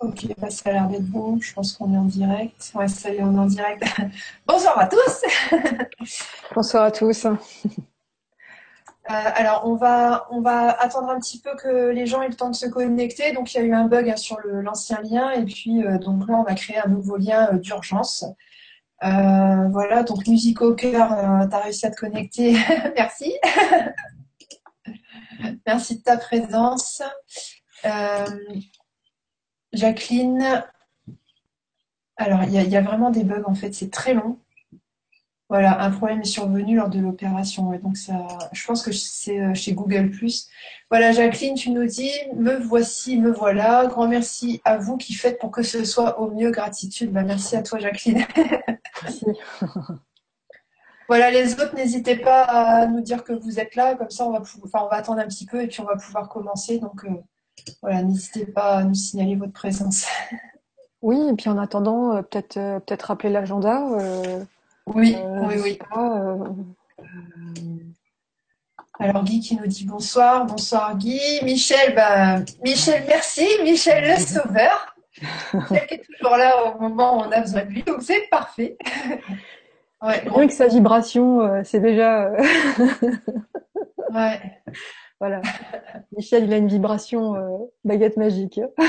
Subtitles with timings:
[0.00, 1.38] Ok, bah, ça a l'air d'être bon.
[1.40, 2.72] Je pense qu'on est en direct.
[2.74, 3.84] Ouais, ça y est, on est en direct.
[4.46, 5.22] Bonsoir à tous.
[6.54, 7.26] Bonsoir à tous.
[7.26, 7.30] Euh,
[9.08, 12.50] alors, on va, on va attendre un petit peu que les gens aient le temps
[12.50, 13.32] de se connecter.
[13.32, 15.30] Donc, il y a eu un bug hein, sur l'ancien lien.
[15.30, 18.24] Et puis, euh, donc là, on va créer un nouveau lien euh, d'urgence.
[19.00, 21.08] voilà, donc Musico Cœur,
[21.48, 22.56] tu as réussi à te connecter.
[22.96, 23.34] Merci.
[25.66, 27.02] Merci de ta présence.
[29.74, 30.64] Jacqueline,
[32.16, 34.38] alors il y, a vraiment des bugs en fait, c'est très long.
[35.50, 37.70] Voilà, un problème est survenu lors de l'opération.
[37.78, 40.10] donc ça, je pense que c'est euh, chez Google+.
[40.90, 43.86] Voilà, Jacqueline, tu nous dis, me voici, me voilà.
[43.86, 46.50] Grand merci à vous qui faites pour que ce soit au mieux.
[46.50, 47.12] Gratitude.
[47.12, 48.24] Bah, merci à toi, Jacqueline.
[49.02, 49.26] Merci.
[51.08, 53.96] voilà, les autres, n'hésitez pas à nous dire que vous êtes là.
[53.96, 55.96] Comme ça, on va, enfin, on va attendre un petit peu et puis on va
[55.96, 56.78] pouvoir commencer.
[56.78, 57.10] Donc, euh,
[57.82, 60.06] voilà, n'hésitez pas à nous signaler votre présence.
[61.06, 63.86] Oui, et puis en attendant, euh, peut-être peut-être rappeler l'agenda.
[64.86, 65.78] Oui, euh, oui, oui.
[65.96, 67.04] Euh,
[68.98, 71.20] alors Guy qui nous dit bonsoir, bonsoir Guy.
[71.42, 73.46] Michel, ben, Michel, merci.
[73.62, 74.94] Michel le sauveur.
[75.52, 78.28] Michel qui est toujours là au moment où on a besoin de lui, donc c'est
[78.30, 78.76] parfait.
[80.02, 82.30] Ouais, Rien que sa vibration, euh, c'est déjà.
[84.12, 84.40] ouais.
[85.24, 85.40] Voilà.
[86.14, 87.34] Michel, il a une vibration
[87.82, 88.60] baguette magique.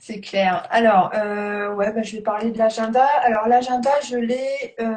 [0.00, 0.66] C'est clair.
[0.70, 3.06] Alors, euh, ouais, bah, je vais parler de l'agenda.
[3.22, 4.74] Alors, l'agenda, je l'ai.
[4.78, 4.92] Euh,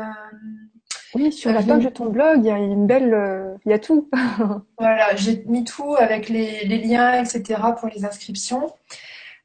[1.16, 3.74] oui, sur la page de ton blog, il y a une belle, euh, il y
[3.74, 4.10] a tout.
[4.78, 7.62] voilà, j'ai mis tout avec les, liens, etc.
[7.80, 8.74] pour les inscriptions.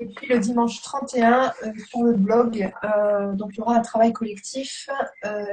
[0.00, 1.52] Et puis le dimanche 31,
[1.88, 2.72] sur le blog,
[3.34, 4.88] donc il y aura un travail collectif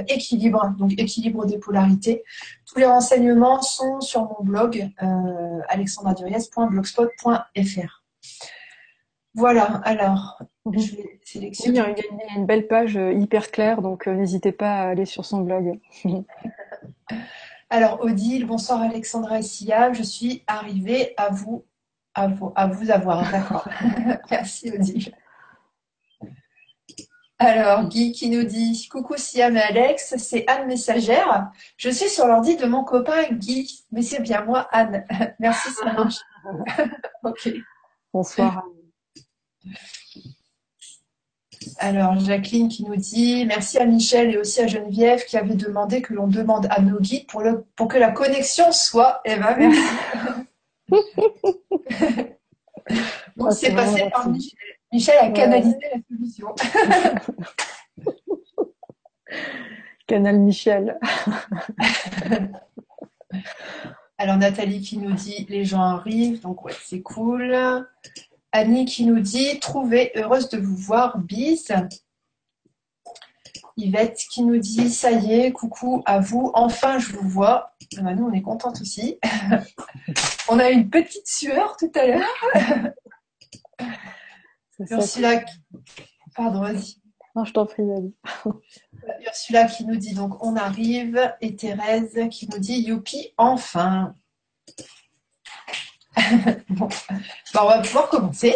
[0.08, 2.24] équilibre, donc équilibre des polarités.
[2.66, 4.90] Tous les renseignements sont sur mon blog
[5.70, 8.01] alexandraduriez.blogspot.fr.
[9.34, 10.42] Voilà, alors,
[10.74, 11.80] je vais sélectionner.
[11.80, 15.06] il y a une belle page euh, hyper claire, donc euh, n'hésitez pas à aller
[15.06, 15.80] sur son blog.
[17.70, 21.64] alors, Odile, bonsoir Alexandra et Siam, je suis arrivée à vous,
[22.14, 23.32] à vous, à vous avoir.
[23.32, 23.68] D'accord.
[24.32, 25.16] Merci Odile.
[27.40, 31.50] Alors, Guy qui nous dit Coucou Siam et Alex, c'est Anne Messagère.
[31.78, 35.06] Je suis sur l'ordi de mon copain Guy, mais c'est bien moi, Anne.
[35.40, 36.20] Merci, ça marche.
[37.24, 37.50] ok.
[38.14, 38.66] Bonsoir.
[41.78, 46.02] Alors, Jacqueline qui nous dit merci à Michel et aussi à Geneviève qui avait demandé
[46.02, 49.22] que l'on demande à nos guides pour, le, pour que la connexion soit.
[49.26, 49.82] Eh bien, merci.
[53.52, 54.60] c'est passé par Michel.
[54.92, 56.54] Michel a canalisé la solution.
[60.08, 61.00] Canal Michel.
[64.22, 67.58] Alors, Nathalie qui nous dit les gens arrivent, donc ouais, c'est cool.
[68.52, 71.72] Annie qui nous dit Trouvez heureuse de vous voir, bis.
[73.78, 77.74] Yvette qui nous dit ça y est, coucou à vous, enfin je vous vois.
[77.98, 79.18] Ah bah, nous on est contente aussi.
[80.50, 82.94] on a une petite sueur tout à l'heure.
[84.92, 85.44] Ursula,
[86.36, 87.01] pardon, vas-y.
[87.36, 88.14] Non, je t'en prie, vas-y.
[89.26, 94.14] Ursula qui nous dit donc on arrive et Thérèse qui nous dit youpi, enfin.
[96.70, 96.90] bon.
[97.54, 98.56] Bah, on va pouvoir commencer.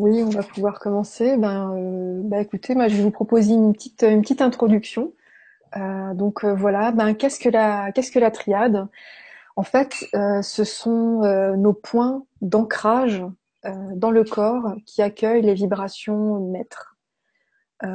[0.00, 1.36] Oui, on va pouvoir commencer.
[1.36, 5.12] Ben, euh, ben, écoutez, moi je vais vous proposer une petite, une petite introduction.
[5.76, 8.88] Euh, donc euh, voilà, ben qu'est-ce que la qu'est-ce que la triade?
[9.56, 11.20] En fait, ce sont
[11.56, 13.22] nos points d'ancrage
[13.64, 16.89] dans le corps qui accueillent les vibrations maîtres.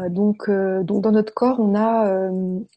[0.09, 2.29] Donc, donc dans notre corps, on a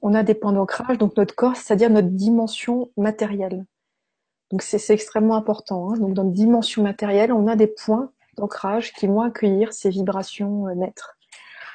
[0.03, 0.99] on a des points d'ancrage.
[0.99, 3.65] Donc notre corps, c'est-à-dire notre dimension matérielle.
[4.51, 5.91] Donc c'est extrêmement important.
[5.91, 5.99] Hein.
[5.99, 10.69] Donc dans notre dimension matérielle, on a des points d'ancrage qui vont accueillir ces vibrations
[10.69, 11.19] euh, maîtres.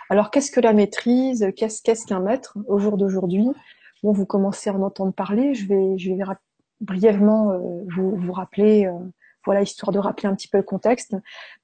[0.09, 1.47] Alors qu'est-ce que la maîtrise?
[1.56, 2.57] Qu'est-ce qu'un maître?
[2.68, 3.47] Au jour d'aujourd'hui
[4.01, 5.53] Bon, vous commencez à en entendre parler.
[5.53, 6.24] Je vais, je vais
[6.81, 7.59] brièvement euh,
[7.95, 8.91] vous, vous, rappeler, euh,
[9.45, 11.16] voilà, histoire de rappeler un petit peu le contexte.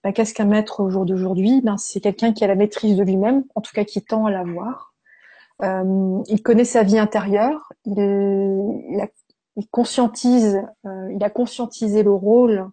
[0.03, 1.61] Ben, qu'est-ce qu'un maître au jour d'aujourd'hui?
[1.61, 4.31] Ben, C'est quelqu'un qui a la maîtrise de lui-même, en tout cas qui tend à
[4.31, 4.93] l'avoir.
[5.61, 7.99] Euh, il connaît sa vie intérieure, il,
[9.01, 9.07] a,
[9.57, 12.69] il conscientise, il a conscientisé le rôle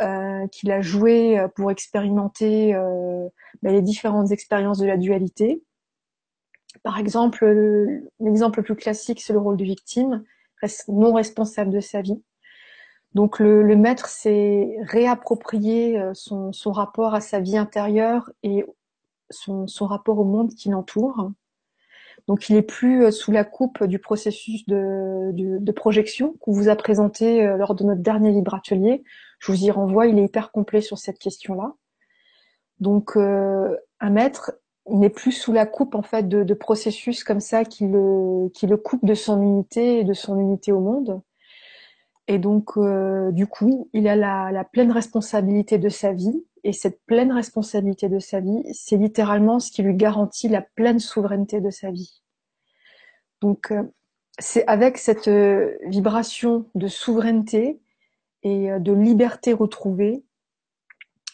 [0.00, 3.28] euh, qu'il a joué euh, pour expérimenter euh,
[3.62, 5.64] ben, les différentes expériences de la dualité.
[6.84, 7.44] Par exemple,
[8.20, 10.24] l'exemple le plus classique, c'est le rôle de victime,
[10.86, 12.22] non responsable de sa vie.
[13.14, 18.64] Donc le, maître s'est réapproprié son, son, rapport à sa vie intérieure et
[19.30, 21.30] son, rapport au monde qui l'entoure.
[22.26, 26.68] Donc il est plus sous la coupe du processus de, de, de projection qu'on vous
[26.68, 29.02] a présenté lors de notre dernier libre atelier,
[29.38, 31.74] je vous y renvoie, il est hyper complet sur cette question-là.
[32.80, 34.52] Donc, euh, un maître
[34.88, 38.76] n'est plus sous la coupe en fait de, processus comme ça qui le, qui le
[38.76, 41.20] coupe de son unité et de son unité au monde.
[42.28, 46.44] Et donc, euh, du coup, il a la, la, pleine responsabilité de sa vie.
[46.62, 50.98] Et cette pleine responsabilité de sa vie, c'est littéralement ce qui lui garantit la pleine
[50.98, 52.22] souveraineté de sa vie.
[53.40, 53.82] Donc, euh,
[54.38, 55.30] c'est avec cette
[55.88, 57.80] vibration de souveraineté
[58.42, 60.24] et euh, de liberté retrouvée,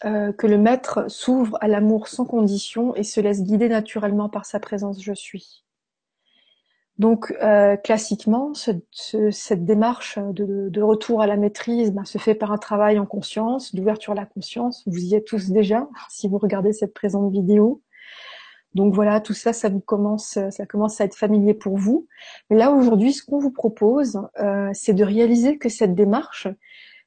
[0.05, 4.45] euh, que le maître s'ouvre à l'amour sans condition et se laisse guider naturellement par
[4.47, 5.64] sa présence je suis.
[6.99, 12.59] Donc euh, classiquement, cette démarche de, retour à la maîtrise ben, se fait par un
[12.59, 14.85] travail en conscience, d'ouverture à la conscience.
[14.87, 17.83] Vous y êtes tous déjà si vous regardez cette présente vidéo.
[18.75, 22.09] Donc voilà, tout ça, ça vous commence, ça commence à être familier pour vous.
[22.51, 24.21] Mais là aujourd'hui, ce qu'on vous propose,
[24.73, 26.49] c'est de réaliser que cette démarche,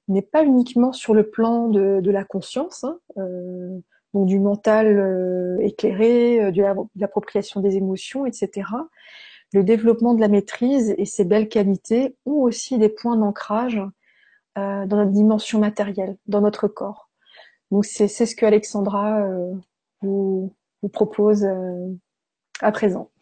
[0.07, 3.79] n'est pas uniquement sur le plan de, de la conscience, hein, euh,
[4.13, 6.63] donc du mental euh, écléré, euh, de
[6.95, 8.69] l'appropriation des émotions, etc.
[9.53, 13.79] Le développement de la maîtrise et ses belles qualités ont aussi des points d'ancrage
[14.57, 17.09] euh, dans notre dimension matérielle, dans notre corps.
[17.71, 19.53] Donc c'est ce que Alexandra euh,
[20.01, 21.47] vous, vous, propose
[22.61, 23.11] à présent.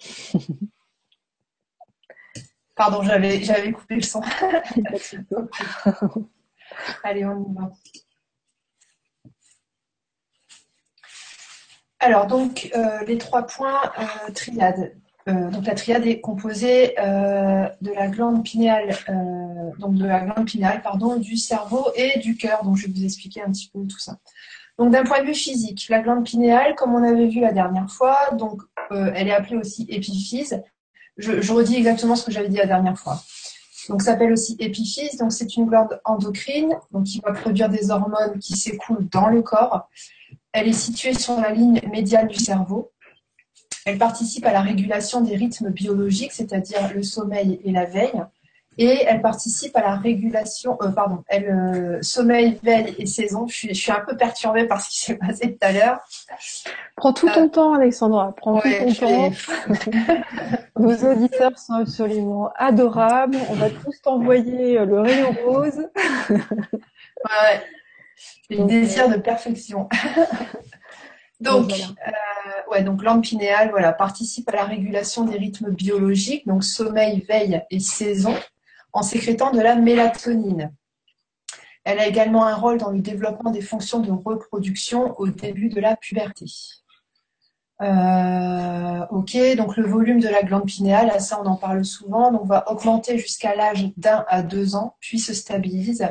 [2.76, 4.22] Pardon, j'avais j'avais coupé le son.
[7.04, 7.72] Allez, on y va.
[12.00, 14.96] Alors, donc, euh, les trois points euh, triade.
[15.28, 18.96] Euh, donc, la triade est composée de la glande pinéale,
[19.80, 22.64] donc de la glande pinéale, pardon, du cerveau et du cœur.
[22.64, 24.18] Donc, je vais vous expliquer un petit peu tout ça.
[24.78, 27.90] Donc, d'un point de vue physique, la glande pinéale, comme on avait vu la dernière
[27.90, 30.62] fois, donc, elle est appelée aussi épiphyse.
[31.18, 33.22] Je, je redis exactement ce que j'avais dit la dernière fois
[33.90, 35.18] donc s'appelle aussi épiphyse.
[35.18, 39.42] Donc c'est une glande endocrine, donc qui va produire des hormones qui s'écoulent dans le
[39.42, 39.90] corps.
[40.52, 42.92] Elle est située sur la ligne médiane du cerveau.
[43.86, 48.22] Elle participe à la régulation des rythmes biologiques, c'est-à-dire le sommeil et la veille
[48.78, 53.48] et elle participe à la régulation, euh, pardon, elle euh, sommeil, veille et saison.
[53.48, 56.00] Je suis, je suis un peu perturbée par ce qui s'est passé tout à l'heure.
[56.98, 58.34] Prends tout ton euh, temps, Alexandra.
[58.36, 59.32] Prends tout ton temps.
[60.78, 63.38] Nos auditeurs sont absolument adorables.
[63.50, 65.80] On va tous t'envoyer le rayon rose.
[66.30, 67.62] ouais.
[68.50, 69.88] Le désir de perfection.
[71.42, 77.26] Donc, euh, ouais, donc pinéale, voilà, participe à la régulation des rythmes biologiques, donc sommeil,
[77.28, 78.34] veille et saison
[78.94, 80.72] en sécrétant de la mélatonine.
[81.84, 85.80] Elle a également un rôle dans le développement des fonctions de reproduction au début de
[85.80, 86.46] la puberté.
[87.82, 92.48] Euh, ok, donc le volume de la glande pinéale, ça on en parle souvent, donc
[92.48, 96.08] va augmenter jusqu'à l'âge d'un à deux ans, puis se stabilise.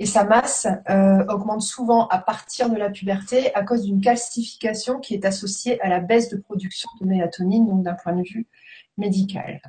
[0.00, 4.98] Et sa masse euh, augmente souvent à partir de la puberté à cause d'une calcification
[4.98, 8.48] qui est associée à la baisse de production de mélatonine, donc d'un point de vue
[8.96, 9.60] médical.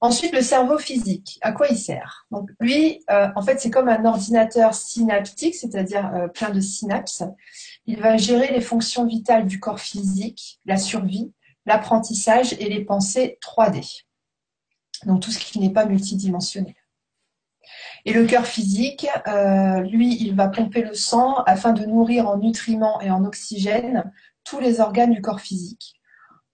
[0.00, 2.26] Ensuite, le cerveau physique, à quoi il sert?
[2.30, 7.22] Donc lui, euh, en fait, c'est comme un ordinateur synaptique, c'est-à-dire euh, plein de synapses.
[7.84, 11.30] Il va gérer les fonctions vitales du corps physique, la survie,
[11.66, 14.04] l'apprentissage et les pensées 3D.
[15.04, 16.74] Donc tout ce qui n'est pas multidimensionnel.
[18.04, 22.38] Et le cœur physique, euh, lui, il va pomper le sang afin de nourrir en
[22.38, 24.10] nutriments et en oxygène
[24.44, 26.00] tous les organes du corps physique.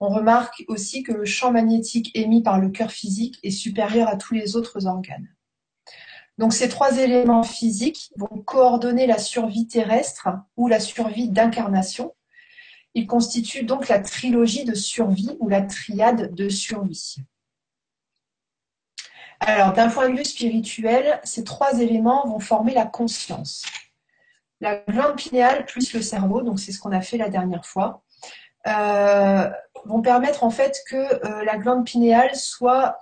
[0.00, 4.16] On remarque aussi que le champ magnétique émis par le cœur physique est supérieur à
[4.16, 5.28] tous les autres organes.
[6.38, 12.14] Donc ces trois éléments physiques vont coordonner la survie terrestre ou la survie d'incarnation.
[12.94, 17.16] Ils constituent donc la trilogie de survie ou la triade de survie.
[19.40, 23.64] Alors, d'un point de vue spirituel, ces trois éléments vont former la conscience.
[24.60, 28.02] La glande pinéale plus le cerveau, donc c'est ce qu'on a fait la dernière fois,
[28.66, 29.48] euh,
[29.84, 32.98] vont permettre en fait que euh, la glande pinéale soit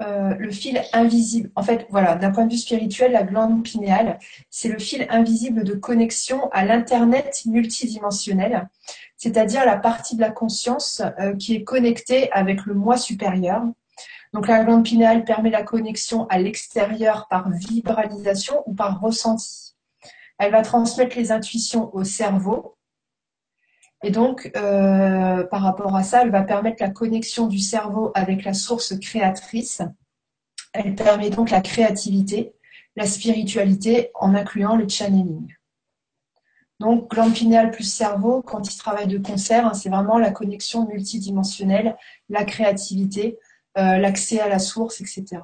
[0.00, 1.50] euh, le fil invisible.
[1.54, 4.18] En fait, voilà, d'un point de vue spirituel, la glande pinéale,
[4.50, 8.68] c'est le fil invisible de connexion à l'Internet multidimensionnel,
[9.16, 11.02] c'est-à-dire la partie de la conscience
[11.38, 13.62] qui est connectée avec le moi supérieur,
[14.34, 19.74] donc la glande pinéale permet la connexion à l'extérieur par vibralisation ou par ressenti.
[20.38, 22.76] Elle va transmettre les intuitions au cerveau.
[24.04, 28.44] Et donc, euh, par rapport à ça, elle va permettre la connexion du cerveau avec
[28.44, 29.82] la source créatrice.
[30.72, 32.54] Elle permet donc la créativité,
[32.94, 35.52] la spiritualité en incluant le channeling.
[36.78, 40.86] Donc, glande pinéale plus cerveau, quand il travaille de concert, hein, c'est vraiment la connexion
[40.86, 41.96] multidimensionnelle,
[42.28, 43.36] la créativité,
[43.76, 45.40] l'accès à la source, etc.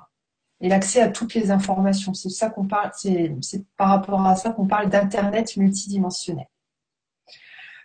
[0.61, 2.15] Et l'accès à toutes les informations.
[2.15, 6.47] C'est ça qu'on parle, c'est par rapport à ça qu'on parle d'internet multidimensionnel.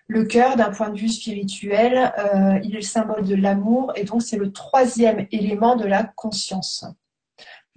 [0.07, 4.05] Le cœur, d'un point de vue spirituel, euh, il est le symbole de l'amour et
[4.05, 6.83] donc c'est le troisième élément de la conscience.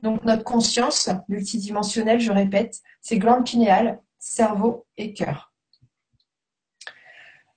[0.03, 5.53] Donc notre conscience multidimensionnelle, je répète, c'est glande pinéale, cerveau et cœur.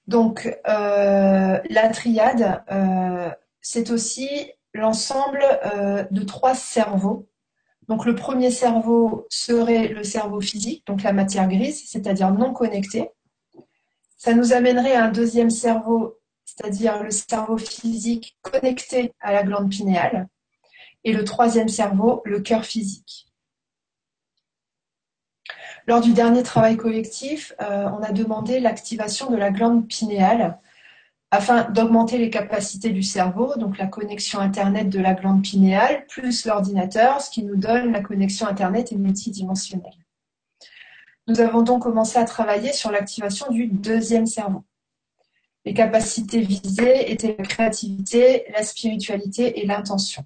[0.08, 2.64] Donc euh, la triade,
[3.62, 7.28] c'est aussi l'ensemble euh, de trois cerveaux.
[7.88, 13.10] Donc le premier cerveau serait le cerveau physique, donc la matière grise, c'est-à-dire non connecté.
[14.18, 19.70] Ça nous amènerait à un deuxième cerveau, c'est-à-dire le cerveau physique connecté à la glande
[19.70, 20.28] pinéale.
[21.04, 23.28] Et le troisième cerveau, le cœur physique.
[25.88, 30.60] Lors du dernier travail collectif, euh, on a demandé l'activation de la glande pinéale
[31.36, 36.46] afin d'augmenter les capacités du cerveau, donc la connexion Internet de la glande pinéale, plus
[36.46, 40.06] l'ordinateur, ce qui nous donne la connexion Internet et multidimensionnelle.
[41.28, 44.64] Nous avons donc commencé à travailler sur l'activation du deuxième cerveau.
[45.66, 50.24] Les capacités visées étaient la créativité, la spiritualité et l'intention.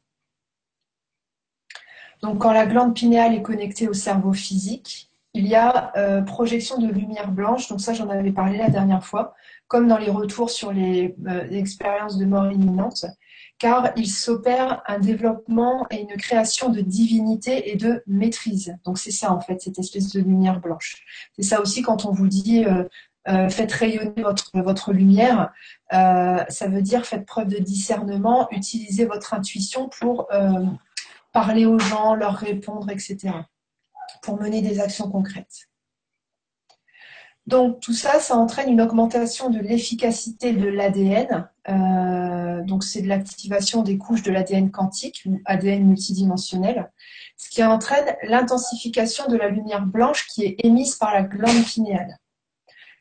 [2.21, 6.77] Donc quand la glande pinéale est connectée au cerveau physique, il y a euh, projection
[6.77, 9.35] de lumière blanche, donc ça j'en avais parlé la dernière fois,
[9.69, 13.05] comme dans les retours sur les euh, expériences de mort imminente,
[13.59, 18.75] car il s'opère un développement et une création de divinité et de maîtrise.
[18.83, 21.03] Donc c'est ça en fait, cette espèce de lumière blanche.
[21.35, 22.83] C'est ça aussi quand on vous dit euh,
[23.27, 25.51] euh, faites rayonner votre, votre lumière,
[25.91, 30.27] ça veut dire faites preuve de discernement, utilisez votre intuition pour
[31.31, 33.33] parler aux gens, leur répondre, etc.
[34.23, 35.68] Pour mener des actions concrètes.
[37.49, 41.49] Donc tout ça, ça entraîne une augmentation de l'efficacité de l'ADN.
[41.67, 46.91] Euh, donc c'est de l'activation des couches de l'ADN quantique, ADN multidimensionnel,
[47.37, 52.19] ce qui entraîne l'intensification de la lumière blanche qui est émise par la glande pinéale.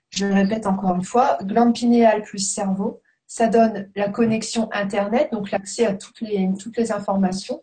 [0.08, 5.50] Je répète encore une fois, glande pinéale plus cerveau, ça donne la connexion Internet, donc
[5.50, 7.62] l'accès à toutes les informations,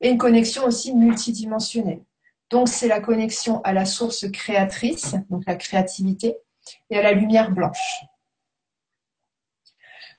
[0.00, 2.00] et une connexion aussi multidimensionnelle.
[2.54, 6.36] Donc, c'est la connexion à la source créatrice, donc la créativité,
[6.88, 8.04] et à la lumière blanche.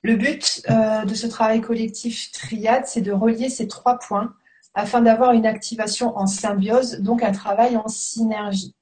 [0.02, 4.36] Le but euh, de ce travail collectif triade, c'est de relier ces trois points
[4.74, 8.76] afin d'avoir une activation en symbiose, donc un travail en synergie.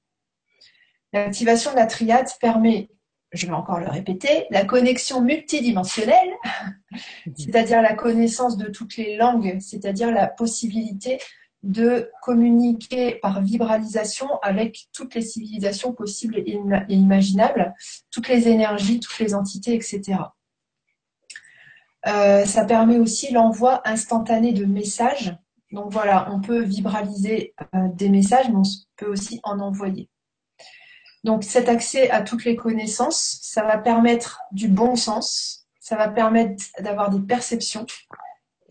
[1.14, 2.90] L'activation de la triade permet,
[3.34, 6.32] je vais encore le répéter, la connexion multidimensionnelle,
[7.38, 11.20] c'est-à-dire la connaissance de toutes les langues, c'est-à-dire la possibilité
[11.64, 17.74] de communiquer par vibralisation avec toutes les civilisations possibles et imaginables,
[18.12, 20.18] toutes les énergies, toutes les entités, etc.
[22.06, 25.38] Euh, ça permet aussi l'envoi instantané de messages
[25.72, 28.64] Donc voilà, on peut vibraliser euh, des messages, mais on
[28.98, 30.10] peut aussi en envoyer.
[31.24, 36.10] Donc cet accès à toutes les connaissances, ça va permettre du bon sens, ça va
[36.10, 37.86] permettre d'avoir des perceptions,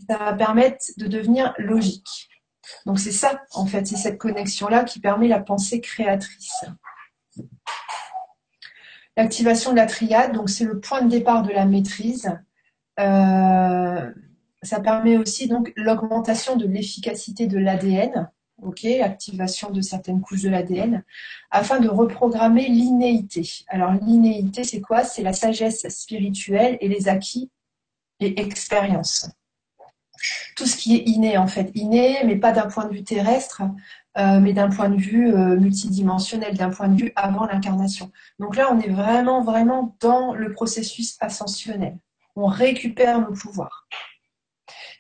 [0.06, 2.28] ça va permettre de devenir logique.
[2.86, 6.64] Donc c'est ça, en fait, c'est cette connexion-là qui permet la pensée créatrice.
[9.16, 12.30] L'activation de la triade, donc c'est le point de départ de la maîtrise.
[12.98, 14.10] Euh,
[14.62, 18.30] ça permet aussi donc l'augmentation de l'efficacité de l'ADN,
[18.62, 21.04] ok, l'activation de certaines couches de l'ADN,
[21.50, 23.64] afin de reprogrammer l'innéité.
[23.68, 25.04] Alors l'innéité, c'est quoi?
[25.04, 27.50] C'est la sagesse spirituelle et les acquis
[28.20, 29.28] et expériences.
[30.56, 33.62] Tout ce qui est inné en fait, inné, mais pas d'un point de vue terrestre,
[34.18, 38.10] euh, mais d'un point de vue euh, multidimensionnel, d'un point de vue avant l'incarnation.
[38.38, 41.96] Donc là, on est vraiment, vraiment dans le processus ascensionnel.
[42.36, 43.88] On récupère nos pouvoirs.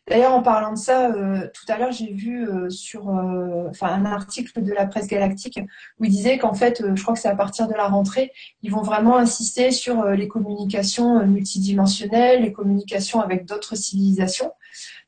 [0.08, 4.72] D'ailleurs, en parlant de ça, euh, tout à l'heure, j'ai vu sur un article de
[4.72, 5.60] la presse galactique
[6.00, 8.70] où il disait qu'en fait, je crois que c'est à partir de la rentrée, ils
[8.70, 14.52] vont vraiment insister sur les communications multidimensionnelles, les communications avec d'autres civilisations.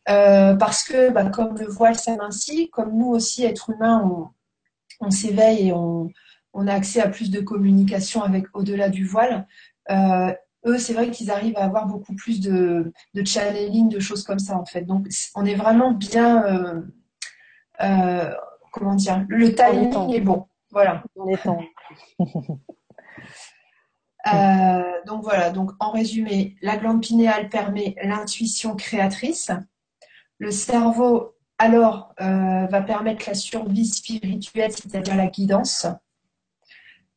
[0.06, 4.32] Parce que, bah, comme le voile s'amincit, comme nous aussi, êtres humains,
[5.00, 6.10] on, s'éveille et on,
[6.52, 9.46] on, a accès à plus de communication avec au-delà du voile
[10.66, 14.38] eux, c'est vrai qu'ils arrivent à avoir beaucoup plus de, de, channeling, de choses comme
[14.38, 14.82] ça, en fait.
[14.82, 16.44] Donc, on est vraiment bien.
[16.44, 16.80] Euh,
[17.82, 18.32] euh,
[18.72, 20.46] comment dire Le timing est bon.
[20.70, 21.02] Voilà.
[24.32, 29.50] Euh, donc voilà, donc en résumé, la glande pinéale permet l'intuition créatrice.
[30.44, 35.86] Le cerveau, alors, va permettre la survie spirituelle, c'est-à-dire la guidance.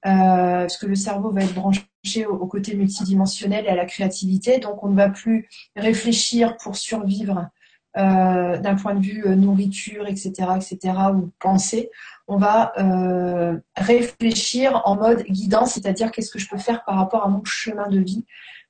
[0.02, 4.60] parce que le cerveau va être branché au, côté multidimensionnel et à la créativité.
[4.60, 7.50] Donc, on ne va plus réfléchir pour survivre
[7.98, 11.90] euh, d'un point de vue euh, nourriture, etc., etc., ou penser.
[12.30, 17.26] On va euh, réfléchir en mode guidance, c'est-à-dire qu'est-ce que je peux faire par rapport
[17.26, 18.26] à mon chemin de vie,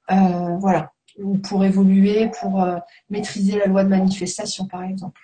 [0.10, 2.66] voilà, ou pour évoluer, pour
[3.10, 5.22] maîtriser la loi de manifestation, par exemple.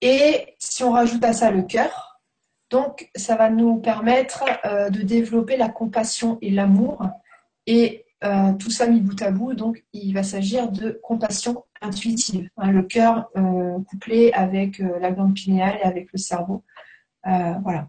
[0.00, 2.10] Et si on rajoute à ça le cœur,
[2.70, 7.02] donc, ça va nous permettre euh, de développer la compassion et l'amour.
[7.66, 12.48] Et euh, tout ça mis bout à bout, donc il va s'agir de compassion intuitive.
[12.56, 16.64] Hein, le cœur euh, couplé avec la glande pinéale et avec le cerveau.
[17.24, 17.88] voilà.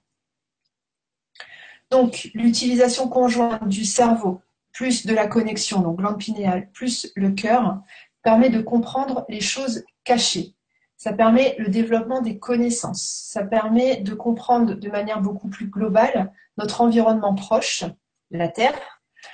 [1.91, 4.41] Donc, l'utilisation conjointe du cerveau
[4.73, 7.81] plus de la connexion, donc glande pinéale, plus le cœur,
[8.23, 10.55] permet de comprendre les choses cachées
[11.01, 13.23] ça permet le développement des connaissances.
[13.25, 17.85] Ça permet de comprendre de manière beaucoup plus globale notre environnement proche,
[18.29, 18.79] la Terre,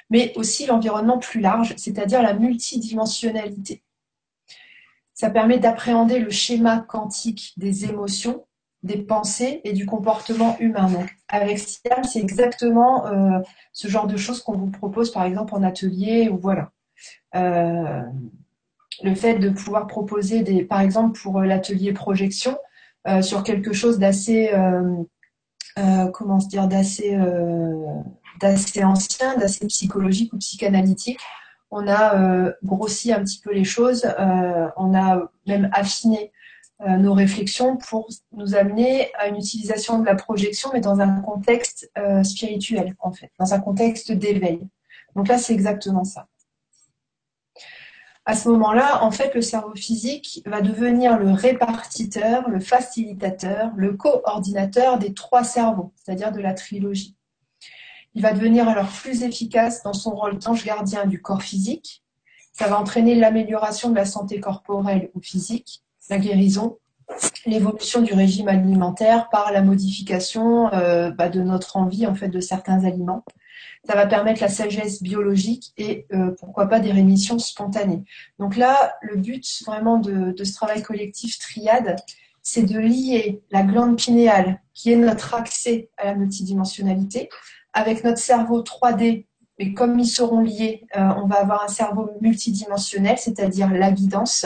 [0.10, 3.84] mais aussi l'environnement plus large, c'est-à-dire la multidimensionnalité.
[5.14, 8.47] Ça permet d'appréhender le schéma quantique des émotions,
[8.84, 10.90] des pensées et du comportement humain.
[11.28, 13.40] Avec Siam, c'est exactement euh,
[13.74, 16.72] ce genre de choses qu'on vous propose, par exemple, en atelier voilà.
[17.36, 18.02] Euh,
[19.04, 22.58] le fait de pouvoir proposer des, par exemple pour euh, l'atelier projection,
[23.22, 24.52] sur quelque chose d'assez,
[26.14, 27.18] comment se dire, d'assez,
[28.42, 31.18] d'assez ancien, d'assez psychologique ou psychanalytique.
[31.72, 34.06] On a grossi un petit peu les choses,
[34.76, 36.34] on a même affiné
[36.80, 41.92] nos réflexions pour nous amener à une utilisation de la projection, mais dans un contexte
[42.24, 44.60] spirituel, en fait, dans un contexte d'éveil.
[45.16, 46.28] Donc là, c'est exactement ça
[48.28, 53.94] à ce moment-là, en fait, le cerveau physique va devenir le répartiteur, le facilitateur, le
[53.94, 57.16] coordinateur des trois cerveaux, c'est-à-dire de la trilogie.
[58.16, 62.04] Il va devenir alors plus efficace dans son rôle d'ange gardien du corps physique.
[62.52, 66.78] Ça va entraîner l'amélioration de la santé corporelle ou physique, la guérison,
[67.46, 72.40] l'évolution du régime alimentaire par la modification euh, bah, de notre envie en fait de
[72.40, 73.24] certains aliments
[73.88, 78.04] ça va permettre la sagesse biologique et euh, pourquoi pas des rémissions spontanées.
[78.38, 81.96] Donc là, le but vraiment de, ce travail collectif triade,
[82.44, 87.30] c'est de lier la glande pinéale, qui est notre accès à la multidimensionnalité,
[87.74, 89.26] avec notre cerveau 3D.
[89.60, 94.46] Et comme ils seront liés, euh, on va avoir un cerveau multidimensionnel, c'est-à-dire la guidance.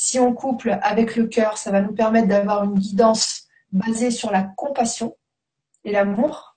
[0.00, 4.30] Si on couple avec le cœur, ça va nous permettre d'avoir une guidance basée sur
[4.30, 5.16] la compassion
[5.82, 6.56] et l'amour,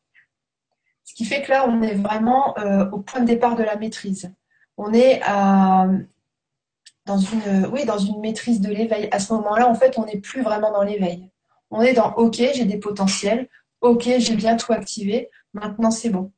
[1.04, 3.78] ce qui fait que là, on est vraiment euh, au point de départ de la
[3.78, 4.32] maîtrise.
[4.78, 9.10] On est dans, une, oui, dans une maîtrise de l'éveil.
[9.12, 11.28] À ce moment-là, en fait, on n'est plus vraiment dans l'éveil.
[11.72, 13.50] On est dans OK, j'ai des potentiels.
[13.82, 15.32] OK, j'ai bien tout activé.
[15.56, 16.32] Maintenant, c'est bon.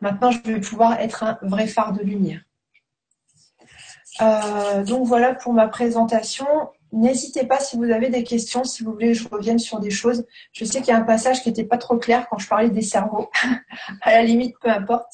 [0.00, 2.40] Maintenant, je vais pouvoir être un vrai phare de lumière.
[4.22, 6.46] Euh, donc voilà pour ma présentation.
[6.92, 9.90] N'hésitez pas si vous avez des questions, si vous voulez que je revienne sur des
[9.90, 10.24] choses.
[10.52, 12.70] Je sais qu'il y a un passage qui n'était pas trop clair quand je parlais
[12.70, 13.28] des cerveaux.
[14.02, 15.12] à la limite, peu importe.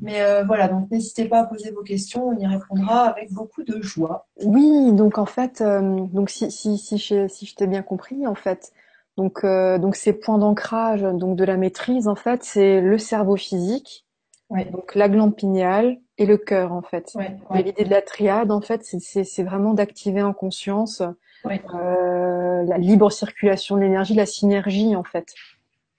[0.00, 3.62] Mais euh, voilà, donc n'hésitez pas à poser vos questions, on y répondra avec beaucoup
[3.62, 4.26] de joie.
[4.42, 5.80] Oui, donc en fait, euh,
[6.12, 8.72] donc si, si, si, je, si je t'ai bien compris, en fait,
[9.16, 13.36] donc, euh, donc ces points d'ancrage donc de la maîtrise, en fait, c'est le cerveau
[13.36, 14.06] physique,
[14.50, 17.12] donc la glande pinéale et le cœur, en fait.
[17.54, 21.02] l'idée de la triade, en fait, c'est vraiment d'activer en conscience
[21.46, 25.34] euh, la libre circulation de l'énergie, la synergie, en fait.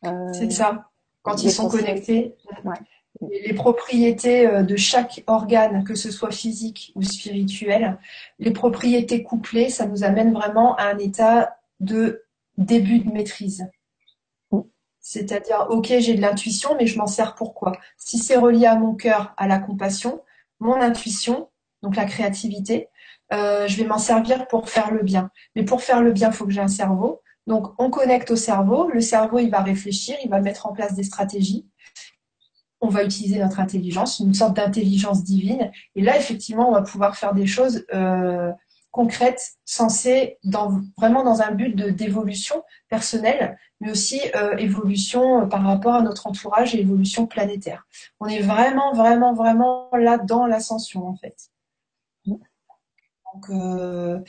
[0.05, 0.89] Euh, c'est ça.
[1.21, 2.35] Quand ils sont connectés,
[3.21, 7.97] les propriétés euh, de chaque organe, que ce soit physique ou spirituel,
[8.39, 12.23] les propriétés couplées, ça nous amène vraiment à un état de
[12.57, 13.67] début de maîtrise.
[15.05, 17.73] C'est-à-dire, ok, j'ai de l'intuition, mais je m'en sers pourquoi?
[17.97, 20.21] Si c'est relié à mon cœur, à la compassion,
[20.61, 21.49] mon intuition,
[21.81, 22.87] donc la créativité,
[23.33, 25.29] euh, je vais m'en servir pour faire le bien.
[25.57, 27.21] Mais pour faire le bien, il faut que j'ai un cerveau.
[27.47, 28.89] Donc, on connecte au cerveau.
[28.89, 31.67] Le cerveau, il va réfléchir, il va mettre en place des stratégies.
[32.79, 35.69] On va utiliser notre intelligence, une sorte d'intelligence divine.
[35.95, 38.51] Et là, effectivement, on va pouvoir faire des choses euh,
[38.93, 39.57] concrètes,
[40.43, 46.03] dans, vraiment dans un but d'évolution personnelle, mais aussi euh, évolution euh, par rapport à
[46.03, 47.87] notre entourage et évolution planétaire.
[48.19, 51.49] On est vraiment, vraiment, vraiment là dans l'ascension, en fait.
[52.27, 54.19] Donc, euh,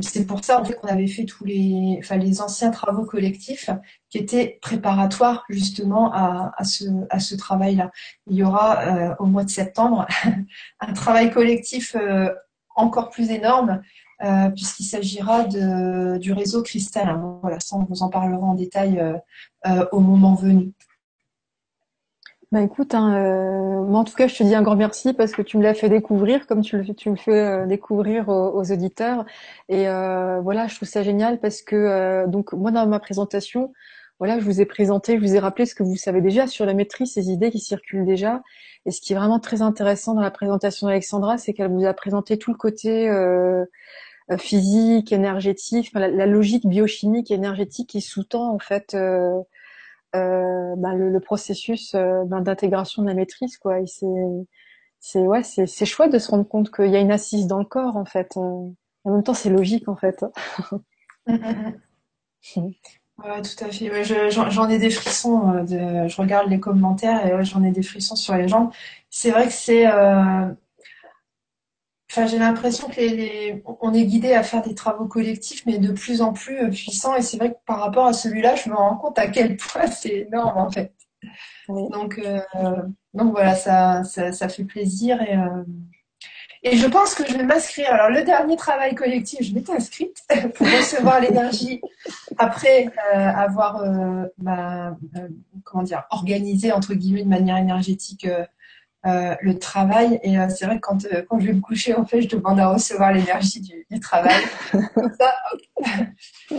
[0.00, 2.00] c'est pour ça en qu'on avait fait tous les,
[2.40, 3.68] anciens travaux collectifs
[4.08, 7.90] qui étaient préparatoires justement à, ce, travail-là.
[8.28, 10.06] Il y aura au mois de septembre
[10.80, 11.94] un travail collectif
[12.74, 13.82] encore plus énorme
[14.24, 17.20] euh, puisqu'il s'agira du réseau Cristal.
[17.42, 19.02] Voilà, ça on vous en parlera en détail
[19.92, 20.72] au moment venu.
[22.54, 25.32] Bah écoute, hein, euh, moi en tout cas, je te dis un grand merci parce
[25.32, 28.70] que tu me l'as fait découvrir, comme tu le, tu me fais euh, découvrir aux,
[28.70, 29.24] auditeurs.
[29.68, 33.72] Et euh, voilà, je trouve ça génial parce que donc moi dans ma présentation,
[34.24, 36.64] voilà, je vous ai présenté, je vous ai rappelé ce que vous savez déjà sur
[36.64, 38.42] la maîtrise, ces idées qui circulent déjà.
[38.86, 41.92] Et ce qui est vraiment très intéressant dans la présentation d'Alexandra, c'est qu'elle vous a
[41.92, 43.10] présenté tout le côté
[44.38, 48.96] physique, énergétique, la, logique biochimique énergétique qui sous-tend en fait
[50.14, 53.58] euh, ben, le, processus euh, ben, d'intégration de la maîtrise
[55.00, 57.96] c'est c'est chouette de se rendre compte qu'il y a une assise dans le corps
[57.98, 58.38] en fait.
[58.38, 60.24] En même temps c'est logique en fait
[63.18, 64.30] Ouais, tout à fait.
[64.30, 65.54] j'en ai des frissons.
[65.54, 68.70] Euh, de, je regarde les commentaires et j'en ai des frissons sur les jambes.
[69.08, 69.86] C'est vrai que c'est
[72.26, 76.22] j'ai l'impression que les, on est guidé à faire des travaux collectifs, mais de plus
[76.22, 77.16] en plus euh, puissants.
[77.16, 79.86] Et c'est vrai que par rapport à celui-là, je me rends compte à quel point
[79.86, 80.92] c'est énorme en fait.
[81.68, 82.82] Donc, euh,
[83.14, 85.64] donc voilà, ça, ça, fait plaisir et, euh,
[86.64, 87.92] et je pense que je vais m'inscrire.
[87.92, 90.18] Alors le dernier travail collectif, je m'étais inscrite
[90.54, 91.80] pour recevoir l'énergie
[92.38, 93.82] après avoir
[94.38, 94.96] bah,
[95.62, 98.26] comment dire organisé entre guillemets de manière énergétique
[99.06, 100.18] euh, le travail.
[100.22, 102.28] Et euh, c'est vrai que quand, euh, quand je vais me coucher, en fait, je
[102.28, 104.42] demande à recevoir l'énergie du, du, travail.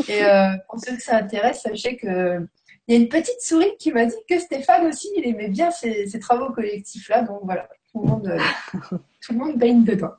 [0.08, 0.22] Et
[0.70, 2.48] pour ceux que ça intéresse, sachez que
[2.88, 5.72] il y a une petite souris qui m'a dit que Stéphane aussi, il aimait bien
[5.72, 7.24] ces, ces travaux collectifs-là.
[7.24, 8.38] Donc voilà, tout le monde,
[9.22, 10.16] tout le monde baigne dedans.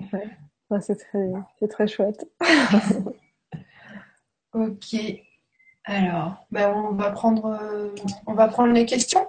[0.80, 2.30] c'est très, c'est très chouette.
[4.52, 4.96] ok.
[5.84, 7.58] Alors, ben on va prendre,
[8.26, 9.26] on va prendre les questions.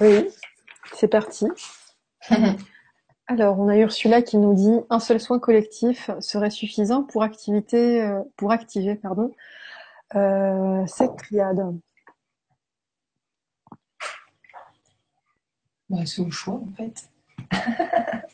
[0.00, 0.26] Oui,
[0.94, 1.46] c'est parti.
[3.26, 8.00] Alors, on a Ursula qui nous dit un seul soin collectif serait suffisant pour, activité,
[8.00, 9.32] euh, pour activer pardon,
[10.14, 11.60] euh, cette triade.
[15.88, 17.10] Bah, c'est au choix en fait.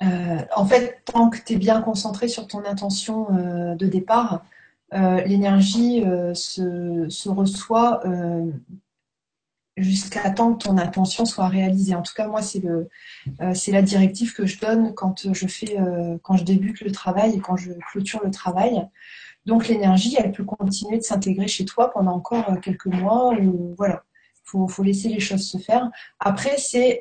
[0.00, 3.26] Euh, en fait, tant que tu es bien concentré sur ton intention
[3.74, 4.44] de départ,
[4.92, 8.00] l'énergie se, reçoit
[9.80, 11.94] jusqu'à temps que ton intention soit réalisée.
[11.94, 12.84] En tout cas, moi, c'est euh,
[13.68, 17.40] la directive que je donne quand je fais, euh, quand je débute le travail et
[17.40, 18.86] quand je clôture le travail.
[19.46, 23.34] Donc, l'énergie, elle peut continuer de s'intégrer chez toi pendant encore euh, quelques mois
[23.76, 24.04] voilà.
[24.50, 25.90] Faut, faut laisser les choses se faire.
[26.20, 27.00] Après, c'est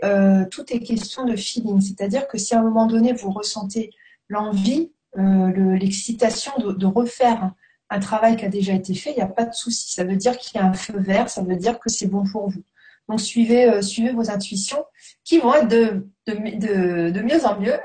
[0.51, 3.91] tout est question de feeling, c'est-à-dire que si à un moment donné vous ressentez
[4.27, 7.51] l'envie, l'excitation de, de refaire
[7.89, 9.93] un travail qui a déjà été fait, il n'y a pas de souci.
[9.93, 12.23] Ça veut dire qu'il y a un feu vert, ça veut dire que c'est bon
[12.25, 12.63] pour vous.
[13.07, 14.83] Donc suivez, euh, suivez vos intuitions
[15.23, 17.77] qui vont être de, de, de, de mieux en mieux,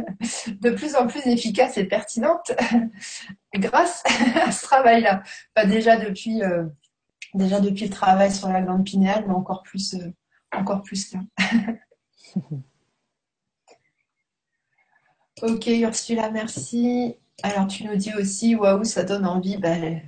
[0.60, 2.52] de plus en plus efficaces et pertinentes
[3.54, 4.02] grâce
[4.46, 5.22] à ce travail-là.
[5.54, 6.64] Pas déjà depuis euh,
[7.34, 10.12] déjà depuis le travail sur la glande pinéale, mais encore plus euh,
[10.52, 11.20] encore plus là.
[15.42, 17.16] Ok, Ursula, merci.
[17.42, 19.56] Alors, tu nous dis aussi, waouh, ça donne envie.
[19.56, 20.00] Ben,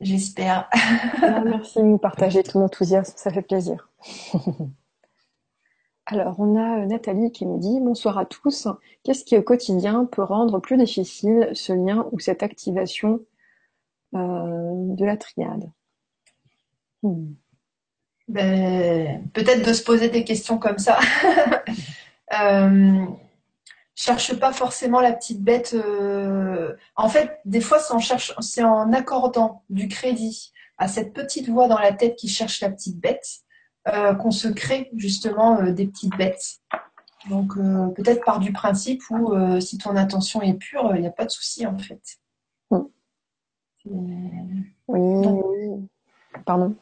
[0.00, 0.70] j'espère.
[1.44, 3.88] merci de nous partager tout l'enthousiasme, ça fait plaisir.
[6.06, 8.68] Alors, on a Nathalie qui nous dit Bonsoir à tous.
[9.02, 13.20] Qu'est-ce qui au quotidien peut rendre plus difficile ce lien ou cette activation
[14.14, 15.70] euh, de la triade
[17.02, 17.32] hmm.
[18.26, 20.98] ben, Peut-être de se poser des questions comme ça.
[22.40, 23.06] euh,
[23.94, 25.74] cherche pas forcément la petite bête.
[25.74, 28.34] Euh, en fait, des fois, c'est en, cherche...
[28.58, 32.98] en accordant du crédit à cette petite voix dans la tête qui cherche la petite
[32.98, 33.26] bête
[34.20, 36.60] qu'on se crée justement des petites bêtes.
[37.28, 37.54] Donc
[37.96, 41.30] peut-être par du principe où si ton intention est pure, il n'y a pas de
[41.30, 42.20] souci en fait.
[43.86, 45.00] Oui,
[46.44, 46.74] Pardon.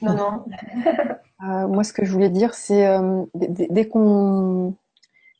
[0.00, 0.44] Non, non.
[1.68, 2.86] moi, ce que je voulais dire, c'est
[3.34, 4.74] dès qu'on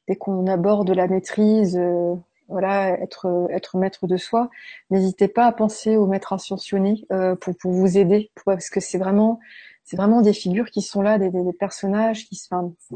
[0.09, 2.14] dès qu'on aborde la maîtrise, euh,
[2.48, 4.51] voilà, être être maître de soi,
[4.90, 8.98] n'hésitez pas à penser au maître ascensionné euh, pour pour vous aider, parce que c'est
[8.98, 9.40] vraiment
[9.85, 12.40] c'est vraiment des figures qui sont là, des, des, personnages qui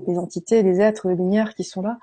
[0.06, 1.98] des entités, des êtres de lumière qui sont là,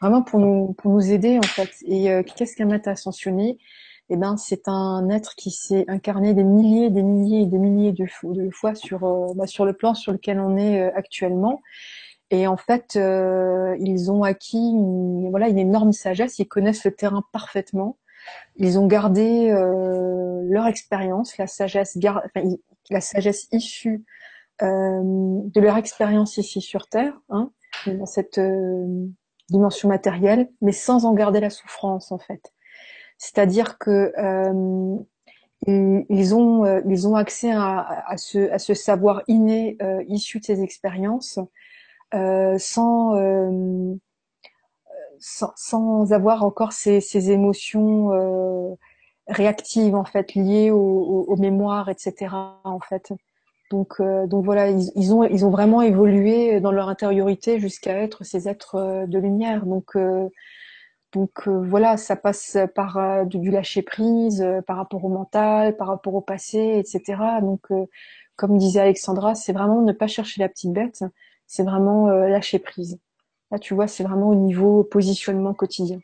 [0.00, 1.70] vraiment pour nous pour nous aider en fait.
[1.86, 3.58] Et euh, qu'est-ce qu'un maître ascensionné?
[4.08, 7.92] Eh ben, c'est un être qui s'est incarné des milliers, des milliers et des milliers
[7.92, 8.06] de,
[8.50, 9.00] fois sur
[9.34, 11.60] bah, sur le plan sur lequel on est actuellement
[12.30, 16.92] et en fait, euh, ils ont acquis une, voilà, une énorme sagesse, ils connaissent le
[16.92, 17.98] terrain parfaitement.
[18.56, 21.96] Ils ont gardé euh, leur expérience, la sagesse,
[22.90, 24.04] la sagesse issue
[24.62, 27.52] euh, de leur expérience ici sur Terre, hein,
[27.86, 29.06] dans cette euh,
[29.48, 32.52] dimension matérielle, mais sans en garder la souffrance en fait.
[33.18, 34.96] C'est-à-dire que euh,
[35.66, 40.44] ils ont euh, ils ont accès à, à, ce, à ce savoir inné issu de
[40.44, 41.38] ces expériences
[42.14, 43.94] euh, sans, euh,
[45.18, 48.74] sans, sans avoir encore ces, ces émotions euh,
[49.26, 50.78] réactives en fait liées aux,
[51.28, 52.34] aux, mémoires, etc.
[52.64, 53.12] En fait.
[53.72, 58.24] Donc, donc voilà, ils, ils, ont, ils ont vraiment évolué dans leur intériorité jusqu'à être
[58.24, 59.66] ces êtres de lumière.
[59.66, 59.96] Donc,
[61.16, 66.20] donc voilà, ça passe par du lâcher prise, par rapport au mental, par rapport au
[66.20, 67.40] passé, etc.
[67.40, 67.68] Donc,
[68.36, 71.04] comme disait Alexandra, c'est vraiment ne pas chercher la petite bête,
[71.46, 72.98] c'est vraiment euh, lâcher prise.
[73.50, 76.00] Là, tu vois, c'est vraiment au niveau positionnement quotidien.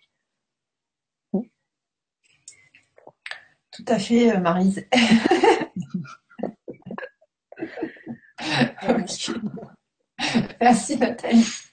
[3.71, 4.87] Tout à fait, euh, Marise.
[10.61, 11.72] Merci Nathalie.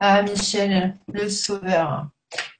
[0.00, 2.08] Ah Michel, le sauveur.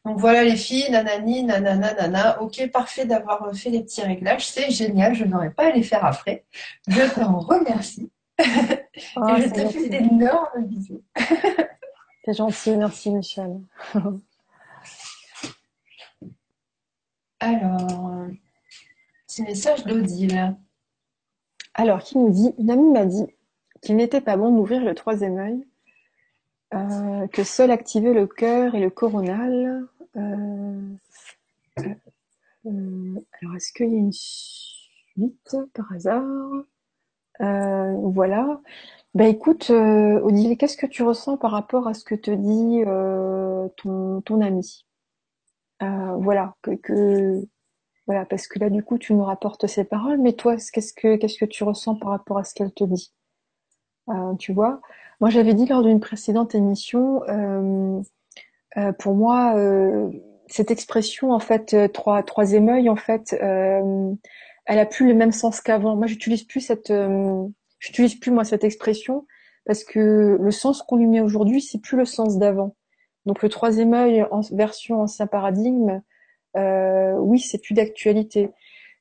[0.04, 2.42] Donc voilà les filles, nanani, nanana, nana.
[2.42, 4.48] Ok, parfait d'avoir fait les petits réglages.
[4.48, 6.44] C'est génial, je n'aurais pas à les faire après.
[6.88, 8.10] Je t'en remercie.
[9.16, 11.04] Oh, je te fais d'énormes bisous.
[12.24, 13.60] C'est gentil, merci Michel.
[17.40, 18.26] Alors,
[19.26, 20.56] petit message d'Odile.
[21.74, 23.26] Alors, qui nous dit Une amie m'a dit
[23.82, 25.64] qu'il n'était pas bon d'ouvrir le troisième œil,
[26.74, 29.86] euh, que seul activer le cœur et le coronal.
[30.16, 30.80] Euh,
[32.66, 36.24] euh, alors, est-ce qu'il y a une suite par hasard?
[37.40, 38.60] Voilà.
[39.14, 42.82] Bah écoute, Odile, qu'est-ce que tu ressens par rapport à ce que te dit
[43.76, 44.84] ton, ton ami?
[45.80, 47.46] Voilà, que, que
[48.06, 51.16] voilà, parce que là du coup tu nous rapportes ces paroles, mais toi, qu'est-ce que
[51.16, 53.12] qu'est-ce que tu ressens par rapport à ce qu'elle te dit?
[54.10, 54.80] Euh, Tu vois,
[55.20, 58.02] moi j'avais dit lors d'une précédente émission, euh,
[58.98, 59.54] pour moi,
[60.46, 63.34] cette expression en fait trois trois émeuils en fait
[64.68, 65.96] elle a plus le même sens qu'avant.
[65.96, 67.48] Moi, j'utilise plus cette, euh,
[67.80, 69.26] j'utilise plus moi cette expression
[69.64, 72.76] parce que le sens qu'on lui met aujourd'hui, c'est plus le sens d'avant.
[73.24, 76.02] Donc le troisième œil en version ancien paradigme,
[76.56, 78.50] euh, oui, c'est plus d'actualité.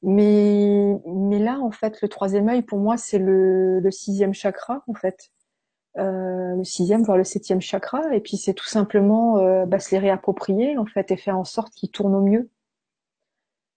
[0.07, 4.83] Mais mais là, en fait, le troisième œil pour moi, c'est le, le sixième chakra,
[4.87, 5.29] en fait.
[5.97, 9.91] Euh, le sixième, voire le septième chakra, et puis c'est tout simplement euh, bah, se
[9.91, 12.49] les réapproprier en fait et faire en sorte qu'ils tournent au mieux.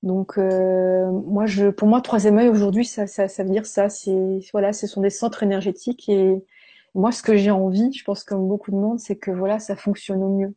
[0.03, 3.89] Donc euh, moi, je, pour moi, troisième œil aujourd'hui, ça, ça, ça veut dire ça.
[3.89, 6.43] C'est voilà, ce sont des centres énergétiques et
[6.95, 9.77] moi, ce que j'ai envie, je pense comme beaucoup de monde, c'est que voilà, ça
[9.77, 10.55] fonctionne au mieux.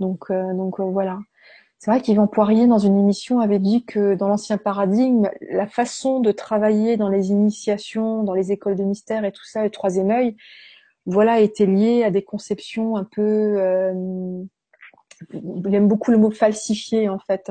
[0.00, 1.18] Donc euh, donc euh, voilà.
[1.80, 6.20] C'est vrai qu'Yvan Poirier, dans une émission, avait dit que dans l'ancien paradigme, la façon
[6.20, 10.10] de travailler dans les initiations, dans les écoles de mystère et tout ça, le troisième
[10.10, 10.36] œil,
[11.06, 13.22] voilà, était lié à des conceptions un peu.
[13.22, 14.44] Euh,
[15.32, 17.50] il aime beaucoup le mot falsifié en fait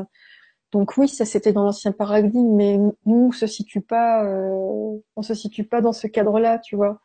[0.71, 5.21] donc oui, ça c'était dans l'ancien paradigme, mais nous on se situe pas, euh, on
[5.21, 7.01] se situe pas dans ce cadre-là, tu vois.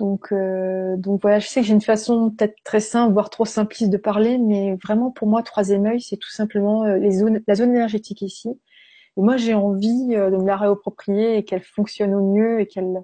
[0.00, 3.44] Donc, euh, donc voilà, je sais que j'ai une façon peut-être très simple, voire trop
[3.44, 7.42] simpliste de parler, mais vraiment pour moi, troisième œil, c'est tout simplement euh, les zones,
[7.46, 8.48] la zone énergétique ici.
[8.48, 12.66] Et moi, j'ai envie euh, de me la réapproprier et qu'elle fonctionne au mieux et
[12.66, 13.02] qu'elle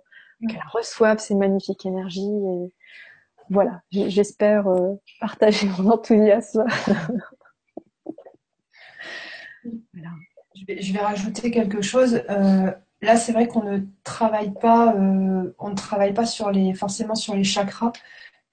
[0.49, 2.31] qu'elle reçoive ces magnifiques énergies.
[2.31, 2.73] Et
[3.51, 4.67] voilà, j'espère
[5.21, 6.65] partager mon enthousiasme.
[9.93, 10.11] voilà.
[10.55, 12.23] je, vais, je vais, rajouter quelque chose.
[12.31, 12.71] Euh,
[13.07, 17.15] Là, c'est vrai qu'on ne travaille pas, euh, on ne travaille pas sur les, forcément
[17.15, 17.93] sur les chakras.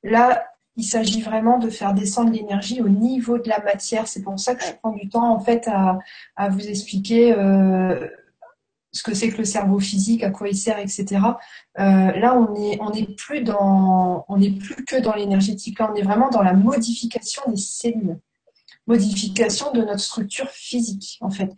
[0.04, 4.08] Là, il s'agit vraiment de faire descendre l'énergie au niveau de la matière.
[4.08, 8.08] C'est pour ça que je prends du temps en fait à, vous expliquer euh,
[8.92, 11.06] ce que c'est que le cerveau physique, à quoi il sert, etc.
[11.80, 15.80] Euh, là, on est, on n'est plus dans, on n'est plus que dans l'énergétique.
[15.80, 18.20] Là, on est vraiment dans la modification des cellules,
[18.86, 21.50] modification de notre structure physique, en fait.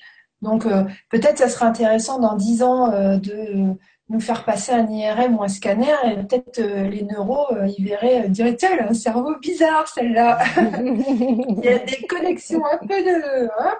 [0.41, 3.75] Donc euh, peut-être ça serait intéressant dans dix ans euh, de
[4.09, 8.29] nous faire passer un IRM ou un scanner et peut-être euh, les neuros ils verraient
[8.29, 10.43] direct un cerveau bizarre celle-là.
[10.57, 13.49] Il y a des connexions un peu de.
[13.59, 13.73] Hein.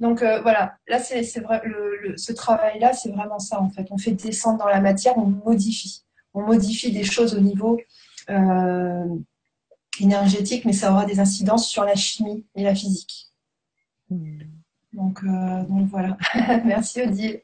[0.00, 1.62] Donc voilà, là c'est vrai,
[2.16, 3.86] ce travail-là c'est vraiment ça en fait.
[3.90, 6.02] On fait descendre dans la matière, on modifie,
[6.34, 7.78] on modifie des choses au niveau
[10.00, 13.30] énergétique, mais ça aura des incidences sur la chimie et la physique.
[14.08, 14.59] Hmm.
[14.92, 16.16] Donc, euh, donc voilà.
[16.64, 17.42] Merci Odile.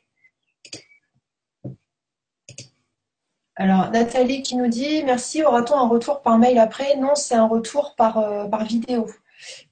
[3.54, 6.96] Alors, Nathalie qui nous dit Merci, aura-t-on un retour par mail après?
[6.96, 9.06] Non, c'est un retour par, euh, par vidéo.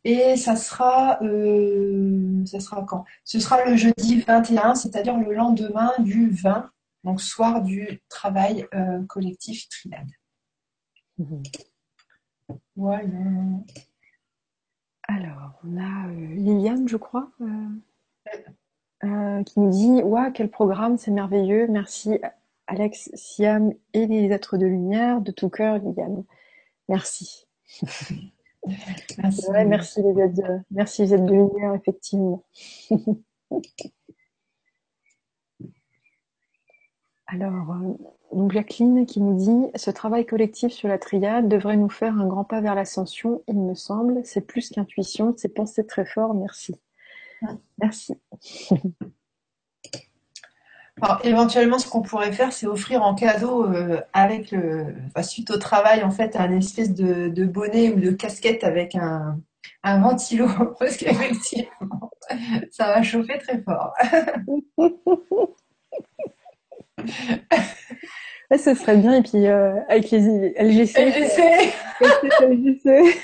[0.05, 3.05] Et ça sera, euh, ça sera quand?
[3.25, 6.71] Ce sera le jeudi 21, c'est-à-dire le lendemain du 20,
[7.03, 8.67] donc soir du travail
[9.09, 10.11] collectif Trinade.
[11.19, 11.43] Mhm.
[12.77, 13.09] Voilà.
[15.09, 18.37] Alors, on a euh, Liliane, je crois, euh,
[19.05, 21.67] euh, qui nous dit Waouh, quel programme, c'est merveilleux.
[21.69, 22.19] Merci,
[22.67, 25.21] Alex, Siam et les êtres de lumière.
[25.21, 26.25] De tout cœur, Liliane.
[26.89, 27.47] Merci.
[27.83, 28.33] merci.
[29.67, 32.45] merci, les êtres merci, les êtres de lumière, effectivement.
[37.27, 37.75] Alors,
[38.33, 42.27] donc Jacqueline qui nous dit ce travail collectif sur la triade devrait nous faire un
[42.27, 44.21] grand pas vers l'ascension, il me semble.
[44.25, 46.35] C'est plus qu'intuition, c'est penser très fort.
[46.35, 46.75] Merci.
[47.79, 48.15] Merci.
[51.03, 55.57] Alors, éventuellement, ce qu'on pourrait faire, c'est offrir en cadeau euh, avec le, suite au
[55.57, 59.41] travail, en fait, un espèce de, bonnet ou de casquette avec un,
[59.83, 60.47] un ventilo,
[60.79, 62.11] parce qu'effectivement,
[62.71, 63.93] ça va chauffer très fort.
[68.57, 69.15] ce serait bien.
[69.15, 71.73] Et puis, euh, avec les LGC.
[72.41, 73.21] LGC.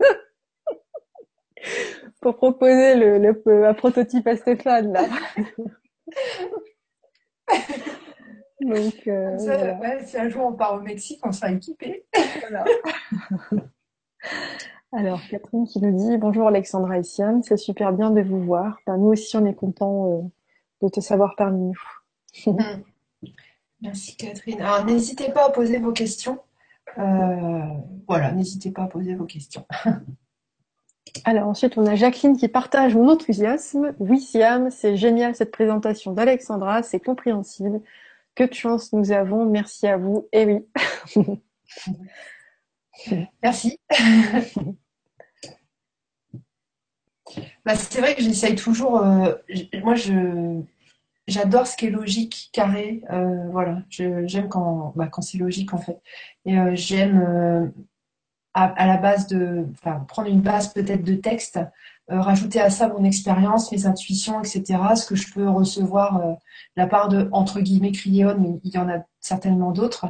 [2.20, 5.06] Pour proposer le, le, un prototype à Stéphane, là.
[8.60, 9.36] Donc, euh,
[10.04, 12.06] si un jour on part au Mexique, on sera équipé.
[14.92, 18.78] Alors, Catherine qui nous dit Bonjour Alexandra et Siam, c'est super bien de vous voir.
[18.86, 20.20] Ben, nous aussi, on est content euh,
[20.82, 22.01] de te savoir parmi nous.
[22.46, 22.56] Mm.
[23.82, 24.60] Merci Catherine.
[24.60, 26.38] Alors n'hésitez pas à poser vos questions.
[26.98, 27.60] Euh,
[28.06, 29.66] voilà, n'hésitez pas à poser vos questions.
[31.24, 33.94] Alors ensuite, on a Jacqueline qui partage mon enthousiasme.
[33.98, 37.80] Oui, Siam, c'est génial cette présentation d'Alexandra, c'est compréhensible.
[38.34, 40.28] Que de chance nous avons, merci à vous.
[40.32, 41.40] Et oui.
[43.42, 43.78] merci.
[47.64, 49.04] Bah, c'est vrai que j'essaye toujours.
[49.04, 49.34] Euh,
[49.82, 50.62] moi, je,
[51.26, 53.02] j'adore ce qui est logique, carré.
[53.10, 56.00] Euh, voilà, j'aime quand, bah, quand c'est logique en fait.
[56.44, 57.66] Et euh, j'aime euh,
[58.54, 59.66] à, la base de,
[60.08, 61.58] prendre une base peut-être de texte,
[62.08, 64.78] rajouter à ça mon expérience, mes intuitions, etc.
[64.94, 66.34] Ce que je peux recevoir de
[66.76, 70.06] la part de entre guillemets Criéon, mais il y en a certainement d'autres.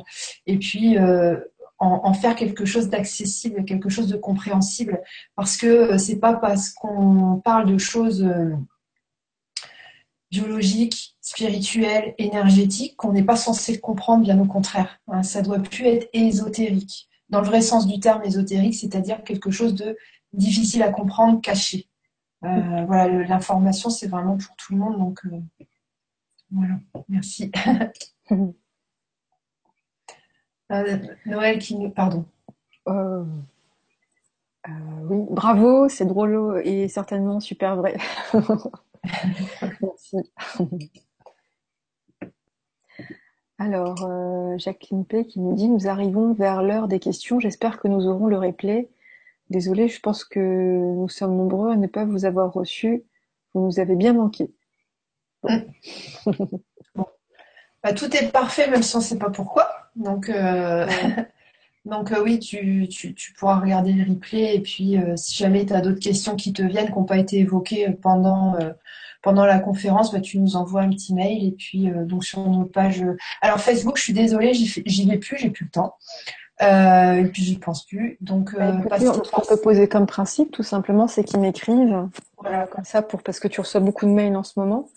[0.46, 0.98] Et puis
[1.78, 5.00] en, faire quelque chose d'accessible, quelque chose de compréhensible,
[5.36, 8.28] parce que c'est pas parce qu'on parle de choses
[10.32, 14.98] biologique, spirituel, énergétique qu'on n'est pas censé comprendre, bien au contraire.
[15.06, 17.10] Hein, ça doit plus être ésotérique.
[17.28, 19.96] Dans le vrai sens du terme ésotérique, c'est-à-dire quelque chose de
[20.32, 21.90] difficile à comprendre, caché.
[22.44, 24.98] Euh, voilà, l'information, c'est vraiment pour tout le monde.
[24.98, 25.38] Donc, euh,
[26.50, 26.74] voilà,
[27.08, 27.52] merci.
[30.70, 31.90] Euh, Noël qui nous.
[31.90, 32.24] Pardon.
[32.86, 32.94] oui,
[35.28, 37.98] bravo, c'est drôle et certainement super vrai.
[39.80, 40.16] Merci.
[43.58, 47.38] Alors, euh, Jacqueline P qui nous dit Nous arrivons vers l'heure des questions.
[47.38, 48.88] J'espère que nous aurons le replay.
[49.50, 53.04] Désolée, je pense que nous sommes nombreux à ne pas vous avoir reçu.
[53.54, 54.52] Vous nous avez bien manqué.
[57.84, 59.68] Bah, tout est parfait, même si on ne sait pas pourquoi.
[59.96, 60.30] Donc,
[61.84, 64.54] donc oui, tu, tu, pourras regarder le replay.
[64.54, 67.38] Et puis, si jamais tu as d'autres questions qui te viennent, qui n'ont pas été
[67.38, 68.56] évoquées pendant,
[69.22, 71.44] pendant la conférence, bah, tu nous envoies un petit mail.
[71.44, 73.04] Et puis, donc sur nos pages.
[73.40, 75.96] Alors, Facebook, je suis désolée, j'y vais plus, j'ai plus le temps.
[76.62, 78.18] Euh, et puis j'y pense plus.
[78.20, 82.08] Donc, bah, euh, ce qu'on peut poser comme principe, tout simplement, c'est qu'ils m'écrivent.
[82.38, 84.88] Voilà, comme ça, pour parce que tu reçois beaucoup de mails en ce moment.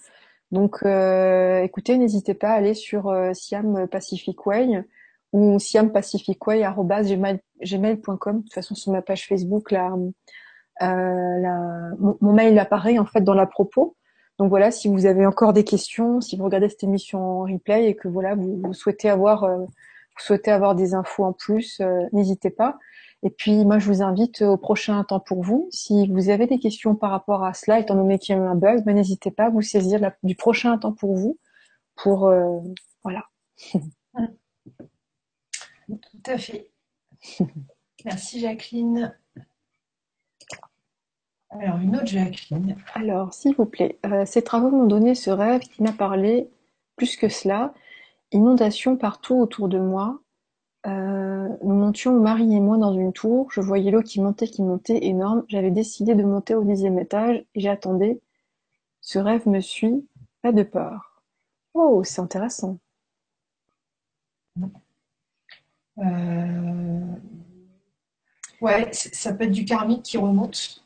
[0.51, 4.83] Donc, euh, écoutez, n'hésitez pas à aller sur euh, Siam Pacific Way
[5.35, 8.37] ou siampacificway@gmail.com.
[8.37, 9.93] De toute façon, sur ma page Facebook, là,
[10.81, 11.89] euh,
[12.21, 13.97] mon, mail apparaît en fait dans la propos.
[14.39, 17.89] Donc voilà, si vous avez encore des questions, si vous regardez cette émission en replay
[17.89, 19.67] et que voilà, vous souhaitez avoir euh, vous
[20.19, 22.77] souhaitez avoir des infos en plus, euh, n'hésitez pas.
[23.21, 25.67] Et puis moi je vous invite au prochain temps pour vous.
[25.71, 28.45] Si vous avez des questions par rapport à cela, étant donné qu'il y a eu
[28.45, 31.37] un bug, ben, n'hésitez pas à vous saisir du prochain temps pour vous.
[31.95, 32.59] Pour euh,
[33.03, 33.25] voilà.
[35.87, 36.71] Tout à fait.
[38.05, 39.15] Merci Jacqueline.
[41.49, 42.75] Alors une autre Jacqueline.
[42.93, 46.49] Alors s'il vous plaît, euh, ces travaux m'ont donné ce rêve qui m'a parlé
[46.95, 47.73] plus que cela.
[48.31, 50.19] Inondations partout autour de moi.
[50.87, 53.49] Euh, nous montions, mari et moi, dans une tour.
[53.51, 55.43] Je voyais l'eau qui montait, qui montait, énorme.
[55.47, 58.19] J'avais décidé de monter au dixième étage et j'attendais.
[59.01, 60.07] Ce rêve me suit.
[60.41, 61.23] Pas de peur.
[61.73, 62.79] Oh, c'est intéressant.
[65.97, 67.15] Euh,
[68.61, 70.83] ouais, ça peut être du karmique qui remonte.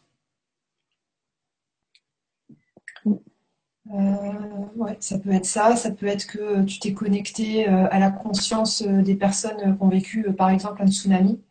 [3.91, 7.97] Euh, ouais, ça peut être ça, ça peut être que tu t'es connecté euh, à
[7.99, 11.41] la conscience des personnes qui ont vécu, par exemple, un tsunami,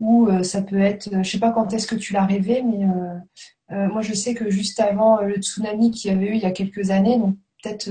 [0.00, 2.86] ou ça peut être, je sais pas quand est-ce que tu l'as rêvé, mais
[3.88, 6.52] moi je sais que juste avant le tsunami qu'il y avait eu il y a
[6.52, 7.90] quelques années, donc peut-être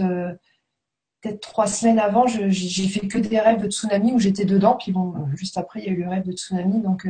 [1.22, 4.92] peut-être trois semaines avant, j'ai fait que des rêves de tsunami où j'étais dedans, puis
[4.92, 7.08] bon, juste après il y a eu le rêve de tsunami, donc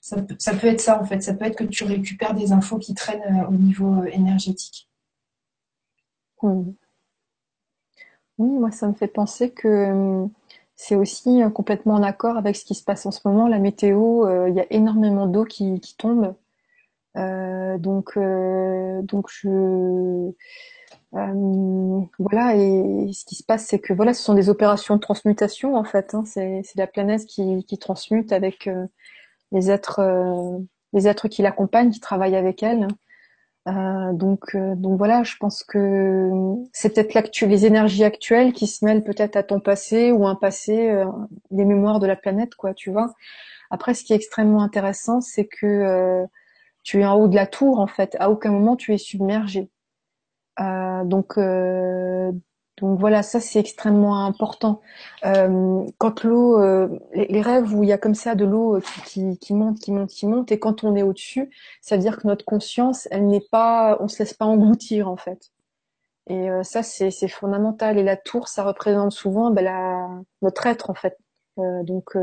[0.00, 2.78] ça ça peut être ça en fait, ça peut être que tu récupères des infos
[2.78, 4.88] qui traînent au niveau énergétique.
[8.38, 10.26] Oui, moi ça me fait penser que euh,
[10.74, 13.48] c'est aussi euh, complètement en accord avec ce qui se passe en ce moment.
[13.48, 16.34] La météo, euh, il y a énormément d'eau qui, tombe.
[17.14, 20.30] donc, donc je
[21.12, 25.76] voilà et ce qui se passe, c'est que voilà, ce sont des opérations de transmutation
[25.76, 26.14] en fait.
[26.14, 26.24] Hein.
[26.26, 28.68] c'est, la planète qui, qui transmute avec
[29.52, 30.00] les êtres
[30.92, 32.88] les êtres qui l'accompagnent, qui travaillent avec elle.
[33.68, 36.30] Euh, donc, euh, donc voilà, je pense que
[36.72, 40.88] c'est peut-être les énergies actuelles qui se mêlent peut-être à ton passé ou un passé,
[40.90, 41.04] euh,
[41.50, 43.12] des mémoires de la planète, quoi, tu vois.
[43.70, 46.24] Après, ce qui est extrêmement intéressant, c'est que
[46.84, 48.16] tu es en haut de la tour, en fait.
[48.20, 49.70] À aucun moment tu es submergé.
[50.58, 51.38] Donc,
[52.78, 54.82] donc voilà, ça c'est extrêmement important.
[55.24, 59.38] Euh, quand l'eau, euh, les, rêves où il y a comme ça de l'eau qui,
[59.38, 61.50] qui, monte, qui monte, qui monte, et quand on est au-dessus,
[61.80, 65.16] ça veut dire que notre conscience, elle n'est pas, on se laisse pas engloutir en
[65.16, 65.52] fait.
[66.28, 67.98] Et euh, ça c'est fondamental.
[67.98, 70.08] Et la tour, ça représente souvent ben, la,
[70.42, 71.16] notre être en fait,
[71.56, 72.16] donc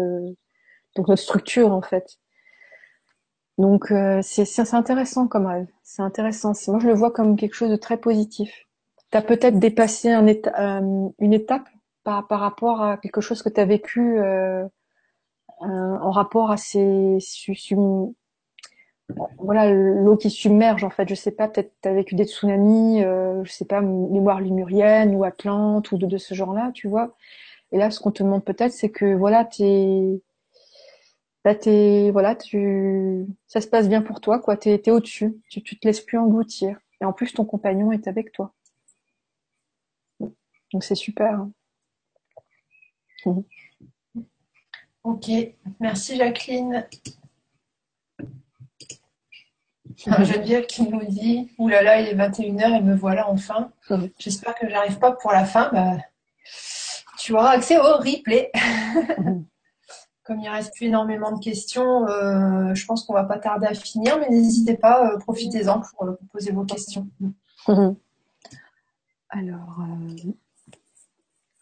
[0.96, 2.20] donc notre structure en fait.
[3.58, 5.68] Donc c'est intéressant comme rêve.
[5.84, 6.54] C'est intéressant.
[6.68, 8.68] Moi je le vois comme quelque chose de très positif
[9.14, 11.70] tu as peut-être dépassé un euh, une étape
[12.04, 16.58] par, par rapport à quelque chose que tu as vécu euh, euh, en rapport à
[16.58, 17.20] ces
[19.38, 23.04] voilà l'eau qui submerge en fait je sais pas peut-être tu as vécu des tsunamis
[23.04, 27.16] euh, je sais pas mémoire limurienne ou Atlante ou de, de ce genre-là tu vois
[27.72, 30.22] et là ce qu'on te demande peut-être c'est que voilà t'es
[31.46, 35.62] là t'es voilà tu ça se passe bien pour toi quoi t'es es, au-dessus tu,
[35.62, 38.54] tu te laisses plus engloutir et en plus ton compagnon est avec toi
[40.74, 41.48] donc c'est super.
[43.26, 43.44] Mhm.
[45.04, 45.30] Ok,
[45.82, 46.88] merci Jacqueline.
[49.98, 53.74] Geneviève qui nous dit Oulala, là là, il est 21h et me voilà enfin.
[54.18, 55.70] J'espère que j'arrive pas pour la fin.
[55.74, 55.98] Bah,
[57.20, 58.50] tu auras accès au replay.
[60.24, 63.68] Comme il ne reste plus énormément de questions, euh, je pense qu'on va pas tarder
[63.68, 67.08] à finir, mais n'hésitez pas, euh, profitez-en pour, euh, poser vos questions.
[69.30, 69.80] Alors,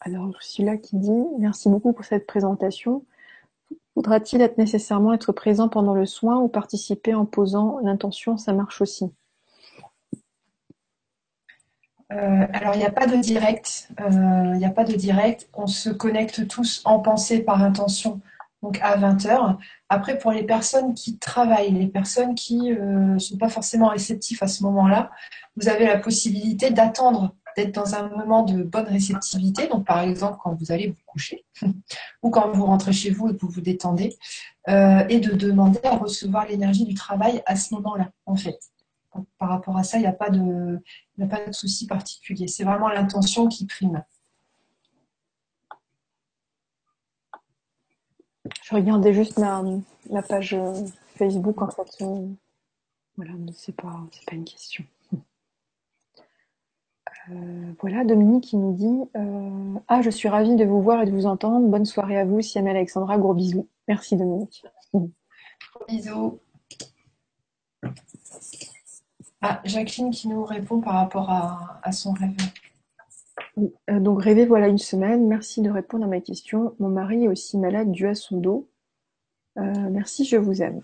[0.01, 3.05] alors, celui-là qui dit Merci beaucoup pour cette présentation.
[3.93, 8.81] Faudra-t-il être nécessairement être présent pendant le soin ou participer en posant l'intention Ça marche
[8.81, 9.13] aussi?
[12.11, 13.89] Euh, alors, il n'y a pas de direct.
[14.01, 15.49] Euh, il n'y a pas de direct.
[15.53, 18.19] On se connecte tous en pensée par intention,
[18.61, 19.57] donc à 20h.
[19.89, 24.43] Après, pour les personnes qui travaillent, les personnes qui ne euh, sont pas forcément réceptifs
[24.43, 25.11] à ce moment-là,
[25.55, 29.67] vous avez la possibilité d'attendre d'être dans un moment de bonne réceptivité.
[29.67, 31.43] Donc, par exemple, quand vous allez vous coucher
[32.23, 34.15] ou quand vous rentrez chez vous et que vous vous détendez,
[34.69, 38.57] euh, et de demander à recevoir l'énergie du travail à ce moment-là, en fait.
[39.37, 40.81] par rapport à ça, il n'y a pas de
[41.51, 42.47] souci particulier.
[42.47, 44.03] C'est vraiment l'intention qui prime.
[48.63, 49.63] Je regardais juste ma,
[50.21, 50.73] page euh,
[51.15, 52.03] Facebook, en fait.
[52.03, 52.27] Euh,
[53.17, 54.83] voilà, c'est pas, c'est pas une question.
[57.29, 59.09] Euh, voilà, Dominique qui nous dit
[59.87, 61.67] Ah, je suis ravie de vous voir et de vous entendre.
[61.67, 63.19] Bonne soirée à vous, Siam Alexandra.
[63.19, 63.67] Gros bisous.
[63.87, 64.65] Merci, Dominique.
[64.91, 65.11] Gros
[65.87, 66.39] bisous.
[69.41, 72.35] Ah, Jacqueline qui nous répond par rapport à, à son rêve.
[73.57, 75.27] Euh, donc rêver voilà une semaine.
[75.27, 76.75] Merci de répondre à ma question.
[76.79, 78.69] Mon mari est aussi malade dû à son dos.
[79.57, 80.81] Euh, merci, je vous aime.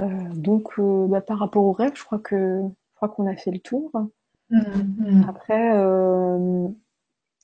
[0.00, 3.50] Euh, donc bah, par rapport au rêve, je crois que je crois qu'on a fait
[3.50, 3.90] le tour.
[4.50, 5.28] Mm-hmm.
[5.28, 5.72] Après,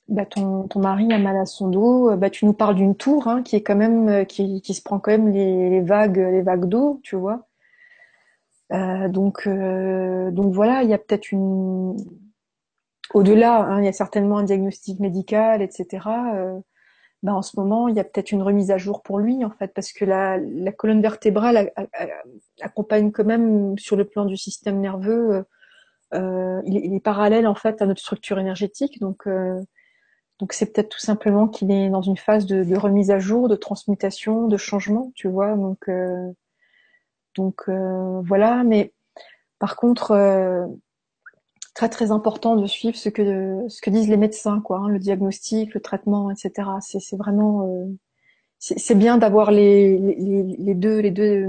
[0.07, 2.15] bah, ton, ton mari a mal à son dos.
[2.17, 4.99] Bah, tu nous parles d'une tour hein, qui est quand même qui, qui se prend
[4.99, 7.47] quand même les, les vagues les vagues d'eau, tu vois.
[8.71, 11.95] donc donc voilà, il y a peut-être une
[13.13, 16.07] au-delà, hein, il y a certainement un diagnostic médical, etc.
[16.35, 16.59] Euh,
[17.23, 19.51] ben en ce moment, il y a peut-être une remise à jour pour lui, en
[19.51, 20.39] fait, parce que la,
[20.71, 21.71] colonne vertébrale
[22.61, 25.31] accompagne quand même sur le plan du système nerveux.
[25.31, 25.43] Euh,
[26.13, 29.23] euh il, est, parallèle en fait à notre structure énergétique, donc
[30.51, 34.47] c'est peut-être tout simplement qu'il est dans une phase de, remise à jour, de transmutation,
[34.47, 35.55] de changement, tu vois.
[35.55, 35.89] Donc
[37.35, 38.93] donc voilà, mais
[39.59, 40.13] par contre
[41.75, 44.99] très très important de suivre ce que ce que disent les médecins, quoi, hein, le
[44.99, 46.69] diagnostic, le traitement, etc.
[46.81, 47.85] C'est c'est vraiment euh,
[48.59, 51.45] c'est bien d'avoir les, les, les, deux les deux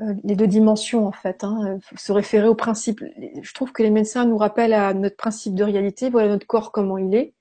[0.00, 1.42] euh, les deux dimensions en fait.
[1.44, 3.02] Hein, se référer au principe.
[3.42, 6.10] Je trouve que les médecins nous rappellent à notre principe de réalité.
[6.10, 7.34] Voilà notre corps comment il est.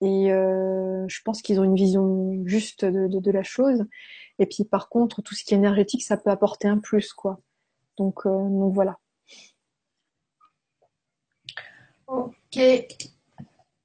[0.00, 3.84] Et euh, je pense qu'ils ont une vision juste de, de, de, la chose.
[4.38, 7.40] Et puis par contre, tout ce qui est énergétique, ça peut apporter un plus, quoi.
[7.96, 8.98] Donc, euh, donc voilà.
[12.14, 12.60] Ok.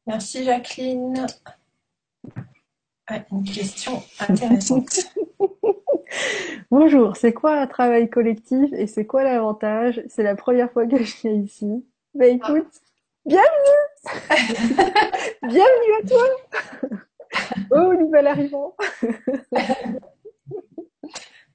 [0.05, 1.25] Merci Jacqueline.
[3.07, 4.99] Ah, une question intéressante.
[6.71, 10.03] Bonjour, c'est quoi un travail collectif et c'est quoi l'avantage?
[10.07, 11.83] C'est la première fois que je viens ici.
[12.13, 12.69] Bah écoute,
[13.25, 13.47] bienvenue
[15.43, 16.23] Bienvenue à toi
[17.71, 18.75] Oh, nouvel arrivant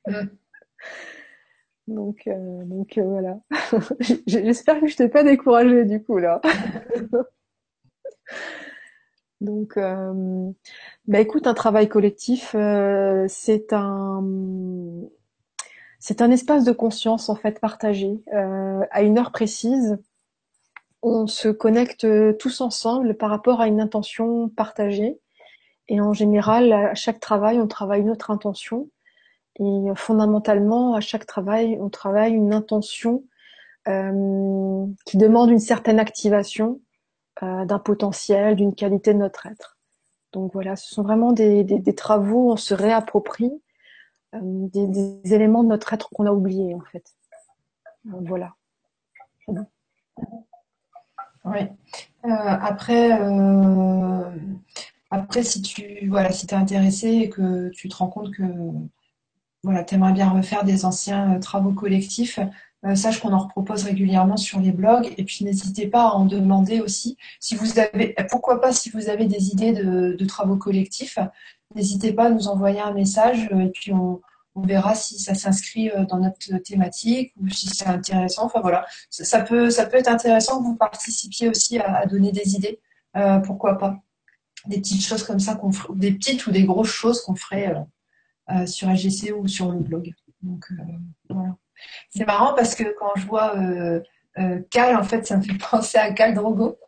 [0.08, 0.26] mm.
[1.87, 3.39] Donc, euh, donc euh, voilà.
[4.26, 6.41] J'espère que je t'ai pas découragée du coup là.
[9.41, 10.51] donc, euh,
[11.07, 12.57] bah écoute, un travail collectif,
[13.28, 14.24] c'est un
[15.99, 19.99] c'est un espace de conscience en fait partagé à une heure précise.
[21.03, 22.07] On se connecte
[22.39, 25.18] tous ensemble par rapport à une intention partagée.
[25.89, 28.89] Et en général, à chaque travail, on travaille une autre intention.
[29.61, 33.22] Et fondamentalement, à chaque travail, on travaille une intention
[33.86, 36.80] euh, qui demande une certaine activation
[37.42, 39.76] euh, d'un potentiel, d'une qualité de notre être.
[40.32, 43.52] Donc voilà, ce sont vraiment des, des, des travaux, on se réapproprie
[44.34, 47.05] euh, des, éléments de notre être qu'on a oubliés en fait.
[48.05, 48.55] Voilà.
[51.44, 51.61] Oui.
[52.22, 53.12] Après,
[55.11, 58.42] après, si tu voilà, si es intéressé et que tu te rends compte que
[59.64, 62.38] voilà, tu aimerais bien refaire des anciens euh, travaux collectifs,
[62.84, 65.12] euh, sache qu'on en repropose régulièrement sur les blogs.
[65.16, 67.16] Et puis n'hésitez pas à en demander aussi.
[67.40, 71.18] Si vous avez, pourquoi pas, si vous avez des idées de, travaux collectifs,
[71.74, 74.20] n'hésitez pas à nous envoyer un message euh, et puis on,
[74.56, 78.44] verra si ça s'inscrit dans notre thématique ou si c'est intéressant.
[78.44, 82.78] Enfin voilà, ça, peut, être intéressant que vous participiez aussi à, donner des idées.
[83.44, 83.98] pourquoi pas?
[84.66, 87.74] Des petites choses comme ça qu'on ferait, des petites ou des grosses choses qu'on ferait
[87.74, 87.80] euh,
[88.66, 90.14] sur AGC ou sur le blog.
[90.45, 90.82] Donc euh,
[91.28, 91.57] voilà.
[92.11, 94.01] C'est marrant parce que quand je vois euh,
[94.70, 96.78] Cal, en fait, ça me fait penser à Cal Drogo.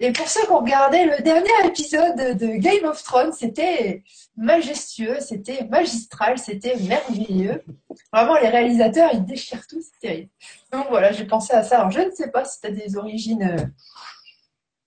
[0.00, 4.04] Et pour ceux qui ont regardé le dernier épisode de Game of Thrones, c'était
[4.36, 7.64] majestueux, c'était magistral, c'était merveilleux.
[8.12, 10.30] Vraiment, les réalisateurs, ils déchirent tout, c'est terrible.
[10.72, 11.80] Donc voilà, j'ai pensé à ça.
[11.80, 13.72] Alors, je ne sais pas si tu as des origines.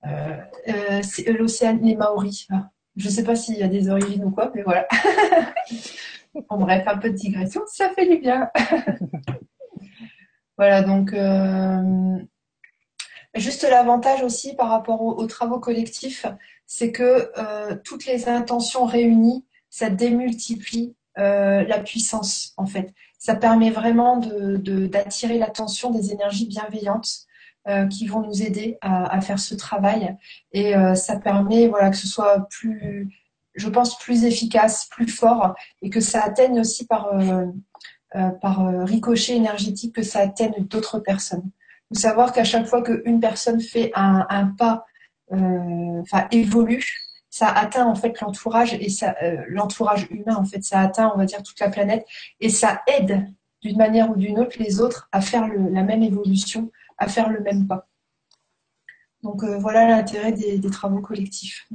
[0.05, 0.38] Euh,
[0.69, 2.47] euh, l'océan, les Maoris.
[2.49, 4.87] Ah, je ne sais pas s'il y a des origines ou quoi, mais voilà.
[6.49, 8.49] en bref, un peu de digression, ça fait du bien.
[10.57, 12.17] voilà, donc euh,
[13.35, 16.25] juste l'avantage aussi par rapport aux, travaux collectifs,
[16.65, 22.93] c'est que euh, toutes les intentions réunies, ça démultiplie euh, la puissance en fait.
[23.17, 27.27] Ça permet vraiment d'attirer l'attention des énergies bienveillantes
[27.89, 30.18] qui vont nous aider à, faire ce travail.
[30.51, 33.07] Et ça permet voilà, que ce soit plus,
[33.53, 37.12] je pense, plus efficace, plus fort, et que ça atteigne aussi par,
[38.41, 41.51] par ricochet énergétique, que ça atteigne d'autres personnes.
[41.89, 44.86] Faut savoir qu'à chaque fois qu'une personne fait un, pas,
[45.32, 50.82] enfin évolue, ça atteint en fait l'entourage et ça, euh, l'entourage humain en fait, ça
[50.82, 52.05] atteint on va dire toute la planète
[52.41, 53.26] et ça aide
[53.64, 57.41] d'une manière ou d'une autre les autres à faire la même évolution, à faire le
[57.41, 57.87] même pas.
[59.23, 61.67] Donc euh, voilà l'intérêt des, travaux collectifs.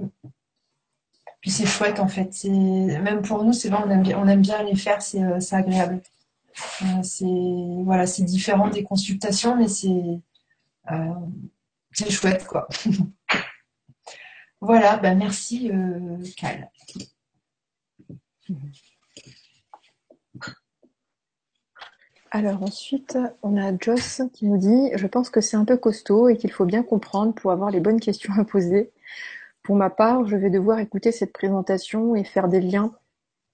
[1.41, 2.33] Puis c'est chouette en fait.
[2.45, 5.39] Même pour nous, c'est vrai, on aime bien, on aime bien les faire, c'est, euh,
[5.51, 6.01] agréable.
[7.03, 7.25] c'est
[7.85, 10.23] voilà, différent des consultations, mais c'est
[12.11, 12.69] chouette quoi.
[14.63, 16.71] Voilà, ben merci euh, Cal.
[22.37, 26.29] Alors ensuite, on a Joss qui nous dit Je pense que c'est un peu costaud
[26.29, 28.93] et qu'il faut bien comprendre pour avoir les bonnes questions à poser.
[29.63, 32.93] Pour ma part, je vais devoir écouter cette présentation et faire des liens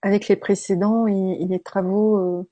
[0.02, 2.48] avec les précédents et, les travaux euh,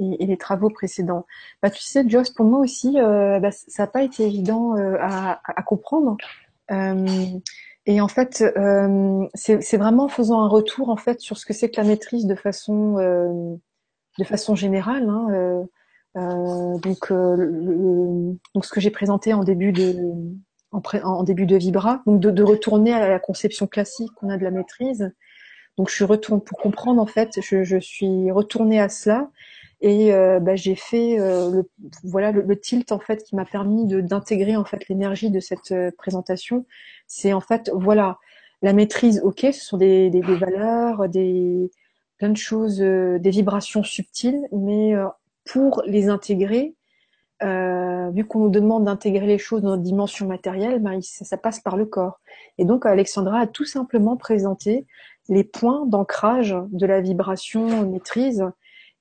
[0.00, 1.26] et, les travaux précédents.
[1.62, 5.40] Bah, tu sais, Joss, pour moi aussi, euh, bah, ça n'a pas été évident à,
[5.44, 6.16] à, comprendre.
[7.86, 11.52] Et en fait, euh, c'est vraiment en faisant un retour en fait sur ce que
[11.52, 13.56] c'est que la maîtrise de façon euh,
[14.18, 15.08] de façon générale.
[15.08, 15.62] Hein, euh,
[16.16, 19.96] euh donc, le, donc ce que j'ai présenté en début de
[20.72, 24.38] en, en, début de Vibra, donc de, de, retourner à la conception classique qu'on a
[24.38, 25.12] de la maîtrise.
[25.78, 29.30] Donc je suis retourne pour comprendre en fait, je, je suis retournée à cela
[29.80, 31.70] et euh, bah, j'ai fait euh, le,
[32.04, 35.90] voilà le, tilt en fait qui m'a permis d'intégrer en fait l'énergie de cette euh,
[35.96, 36.66] présentation.
[37.06, 38.18] C'est en fait voilà
[38.62, 39.20] la maîtrise.
[39.24, 41.70] Ok, ce sont des, des valeurs, des
[42.22, 44.94] plein de choses, des vibrations subtiles, mais
[45.44, 46.76] pour les intégrer,
[47.40, 51.76] vu qu'on nous demande d'intégrer les choses dans notre dimension matérielle, ben, ça, passe par
[51.76, 52.20] le corps.
[52.58, 54.86] Et donc Alexandra a tout simplement présenté
[55.28, 58.44] les points d'ancrage de la vibration maîtrise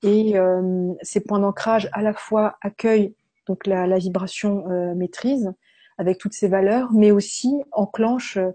[0.02, 3.14] et euh, ces points d'ancrage à la fois accueillent
[3.46, 5.54] donc la, vibration euh, maîtrise
[6.00, 8.50] avec toutes ces valeurs, mais aussi enclenchent euh,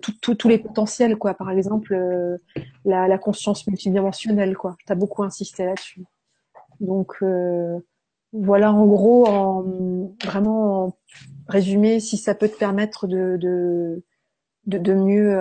[0.00, 1.34] tous les potentiels, quoi.
[1.34, 2.38] Par exemple, euh,
[2.84, 4.76] la, la, conscience multidimensionnelle, quoi.
[4.86, 6.04] Tu as beaucoup insisté là-dessus.
[6.80, 7.22] Donc
[8.32, 9.64] voilà, en gros, en,
[10.22, 10.98] vraiment en
[11.48, 14.02] résumé, si ça peut te permettre de, de,
[14.66, 15.40] de, de mieux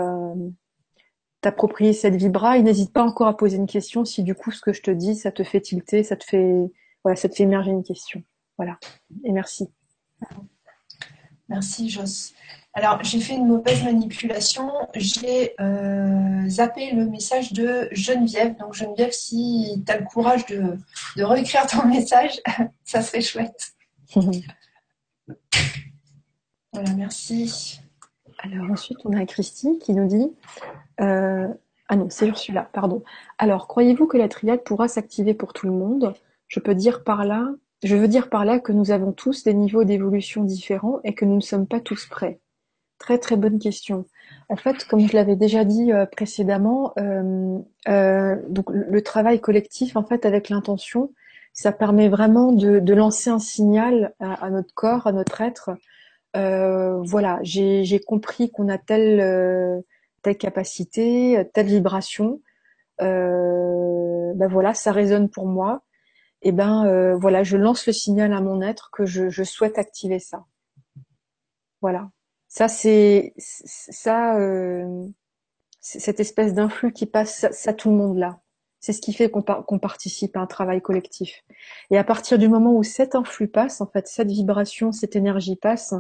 [1.42, 4.74] t'approprier cette vibra n'hésite pas encore à poser une question si du coup ce que
[4.74, 6.72] je te dis ça te fait tilter, ça te fait
[7.04, 8.24] voilà, ça te fait émerger une question.
[8.58, 8.80] Voilà.
[9.24, 9.70] Et merci.
[11.48, 12.34] Merci Joss.
[12.78, 18.58] Alors j'ai fait une mauvaise manipulation, j'ai euh, zappé le message de Geneviève.
[18.58, 20.78] Donc Geneviève, si tu as le courage de,
[21.16, 22.42] de réécrire ton message,
[22.84, 23.74] ça serait chouette.
[26.74, 27.80] voilà, merci.
[28.40, 30.34] Alors ensuite, on a Christy qui nous dit
[31.00, 31.48] euh,
[31.88, 33.04] Ah non, c'est celui-là, pardon.
[33.38, 36.14] Alors, croyez-vous que la triade pourra s'activer pour tout le monde?
[36.50, 37.48] Je peux dire par là,
[37.84, 41.24] je veux dire par là que nous avons tous des niveaux d'évolution différents et que
[41.24, 42.42] nous ne sommes pas tous prêts.
[42.98, 44.06] Très très bonne question.
[44.48, 49.96] En fait, comme je l'avais déjà dit euh, précédemment, euh, euh, donc le travail collectif,
[49.96, 51.12] en fait, avec l'intention,
[51.54, 55.72] ça permet vraiment de, lancer un signal à, notre corps, à notre être.
[56.34, 59.84] Voilà, j'ai compris qu'on a telle
[60.22, 62.42] telle capacité, telle vibration,
[63.00, 65.84] ben voilà, ça résonne pour moi.
[66.42, 70.46] Et ben voilà, je lance le signal à mon être que je, souhaite activer ça.
[71.82, 72.10] Voilà.
[72.56, 75.08] Ça c'est ça, euh,
[75.82, 78.40] cette espèce d'influx qui passe, ça, tout le monde là.
[78.80, 79.42] C'est ce qui fait qu'on
[79.80, 81.44] participe à un travail collectif.
[81.92, 85.58] Et à partir du moment où cet influx passe, en fait, cette vibration, cette énergie
[85.58, 85.94] passe,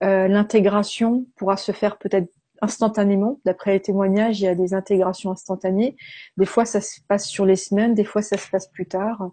[0.00, 2.32] l'intégration pourra se faire peut-être
[2.62, 3.40] instantanément.
[3.44, 5.96] D'après les témoignages, il y a des intégrations instantanées.
[6.38, 9.32] Des fois, ça se passe sur les semaines, des fois, ça se passe plus tard.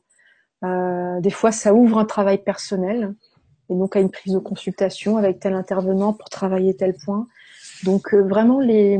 [0.66, 3.16] Euh, des fois, ça ouvre un travail personnel
[3.70, 7.28] et donc à une prise de consultation avec tel intervenant pour travailler tel point.
[7.84, 9.00] Donc euh, vraiment, les,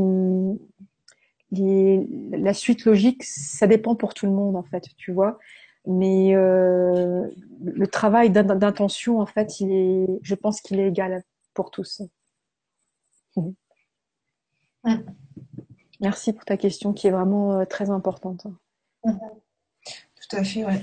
[1.50, 5.38] les, la suite logique, ça dépend pour tout le monde en fait, tu vois.
[5.86, 7.26] Mais euh,
[7.62, 11.22] le travail d'intention, en fait, il est, je pense qu'il est égal
[11.54, 12.02] pour tous.
[16.00, 18.46] Merci pour ta question qui est vraiment euh, très importante.
[19.02, 20.82] Tout à fait, ouais.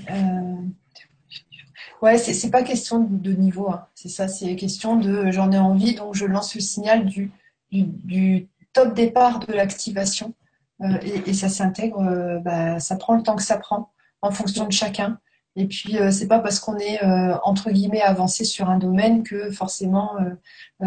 [2.02, 2.06] Euh...
[2.06, 3.86] Ouais, c'est pas question de niveau, hein.
[3.94, 7.32] c'est ça, c'est question de j'en ai envie, donc je lance le signal du,
[7.70, 10.34] du, top départ de l'activation
[10.82, 13.90] euh, et, ça s'intègre, euh, bah, ça prend le temps que ça prend
[14.22, 15.18] en fonction de chacun
[15.56, 17.02] Et puis, c'est pas parce qu'on est
[17.44, 20.16] entre guillemets avancé sur un domaine que forcément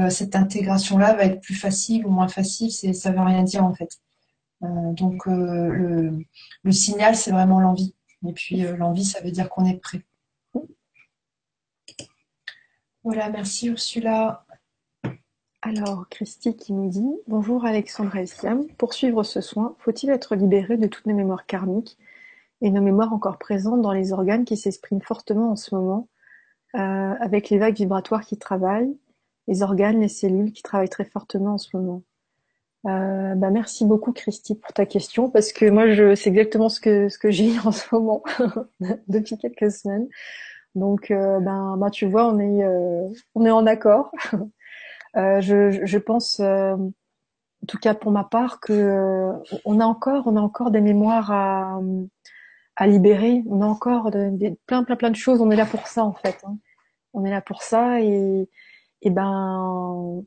[0.09, 2.71] cette intégration-là va être plus facile ou moins facile.
[2.71, 3.99] C'est, ça veut rien dire en fait.
[4.61, 6.25] donc, le,
[6.63, 7.95] le, signal, c'est vraiment l'envie.
[8.27, 10.03] Et puis, l'envie, ça veut dire qu'on est prêt.
[13.03, 14.45] Voilà, merci Ursula.
[15.63, 18.67] Alors, Christy qui nous dit Bonjour Alexandra et Siam.
[18.77, 21.97] Pour suivre ce soin, faut-il être libéré de toutes nos mémoires karmiques
[22.61, 26.09] et nos mémoires encore présentes dans les organes qui s'expriment fortement en ce moment,
[26.75, 26.79] euh,
[27.19, 28.95] avec les vagues vibratoires qui travaillent,
[29.47, 32.03] les organes, les cellules qui travaillent très fortement en ce moment?
[32.85, 36.79] Euh, bah merci beaucoup Christy pour ta question parce que moi je c'est exactement ce
[36.79, 38.23] que ce que j'ai en ce moment
[39.07, 40.07] depuis quelques semaines
[40.75, 42.65] donc euh, ben bah, tu vois on est
[43.35, 44.11] on est en accord
[45.17, 49.33] Euh, je, je, pense, euh, en tout cas pour ma part, que euh,
[49.65, 51.79] on a encore, on a encore des mémoires à,
[52.75, 53.43] à libérer.
[53.47, 54.09] On a encore
[54.67, 55.41] plein, plein, plein de choses.
[55.41, 56.37] On est là pour ça en fait.
[56.45, 56.57] Hein.
[57.13, 58.49] On est là pour ça et,
[59.01, 60.23] et ben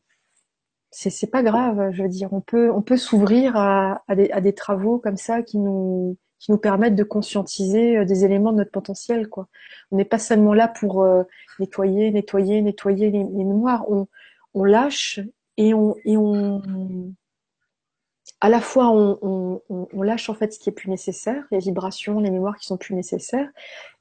[0.90, 1.90] c'est c'est pas grave.
[1.92, 5.16] Je veux dire, on peut on peut s'ouvrir à, à, des, à des travaux comme
[5.16, 9.28] ça qui nous qui nous permettent de conscientiser des éléments de notre potentiel.
[9.28, 9.48] Quoi.
[9.90, 11.06] On n'est pas seulement là pour
[11.58, 13.90] nettoyer, nettoyer, nettoyer les, les mémoires.
[13.90, 14.08] On,
[14.52, 15.20] on lâche
[15.56, 16.62] et on, et on
[18.40, 22.20] à la fois on, on, lâche en fait ce qui est plus nécessaire, les vibrations,
[22.20, 23.48] les mémoires qui sont plus nécessaires,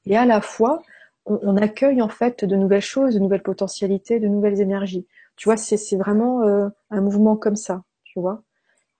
[0.06, 0.82] et à la fois
[1.26, 5.06] on, accueille en fait de nouvelles choses, de nouvelles potentialités, de nouvelles énergies.
[5.36, 8.42] Tu vois, c'est vraiment euh, un mouvement comme ça, tu vois.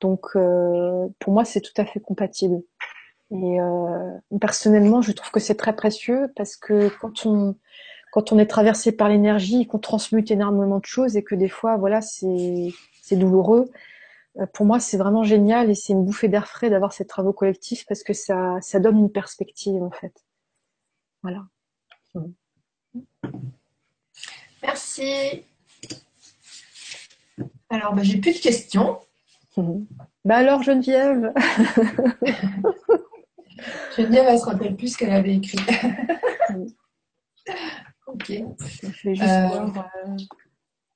[0.01, 2.62] Donc euh, pour moi c'est tout à fait compatible.
[3.35, 4.11] Et euh,
[4.41, 7.57] personnellement, je trouve que c'est très précieux parce que quand on
[8.12, 11.76] quand on est traversé par l'énergie, qu'on transmute énormément de choses et que des fois,
[11.76, 12.68] voilà, c'est
[13.03, 13.70] c'est douloureux.
[14.39, 17.32] Euh, pour moi, c'est vraiment génial et c'est une bouffée d'air frais d'avoir ces travaux
[17.32, 20.14] collectifs parce que ça, ça donne une perspective en fait.
[21.22, 21.45] Voilà.
[24.62, 25.45] Merci.
[27.68, 29.01] Alors, bah, j'ai plus de questions.
[30.24, 31.35] Bah alors, Geneviève
[33.96, 35.58] Geneviève, elle se rappelle plus ce qu'elle avait écrit.
[38.06, 38.26] Ok.
[38.28, 39.90] Je vais juste euh, voir.
[40.06, 40.16] Euh,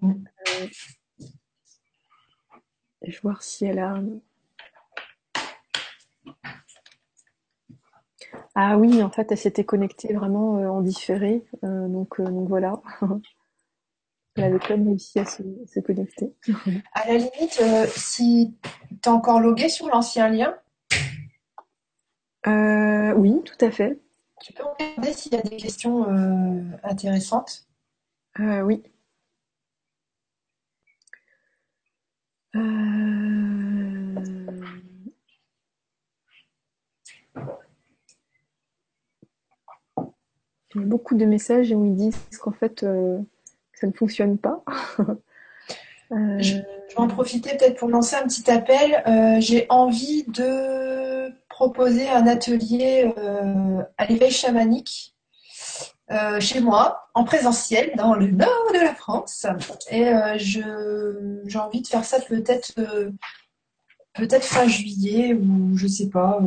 [0.05, 0.67] euh,
[3.03, 3.95] je vais voir si elle a.
[8.55, 11.45] Ah oui, en fait, elle s'était connectée vraiment en différé.
[11.63, 12.81] donc, donc voilà.
[14.37, 16.35] elle avait quand même réussi à se, connecter.
[16.93, 18.57] à la limite, si
[19.03, 20.55] tu es encore logué sur l'ancien lien
[22.47, 23.99] Oui, tout à fait.
[24.41, 27.67] Tu peux regarder s'il y a des questions euh, intéressantes?
[28.41, 28.83] Euh, Oui.
[32.55, 32.59] Euh...
[40.75, 43.19] Il y a beaucoup de messages où ils disent qu'en fait, euh,
[43.73, 44.63] ça ne fonctionne pas.
[46.11, 46.65] Je vais
[46.97, 49.03] en profiter peut-être pour lancer un petit appel.
[49.41, 51.09] J'ai envie de
[51.59, 55.17] proposer un atelier euh, à l'éveil chamanique
[56.13, 59.45] euh, chez moi, en présentiel, dans le nord de la France.
[59.91, 62.73] Et euh, j'ai envie de faire ça peut-être
[64.15, 66.41] peut-être fin juillet ou je sais pas.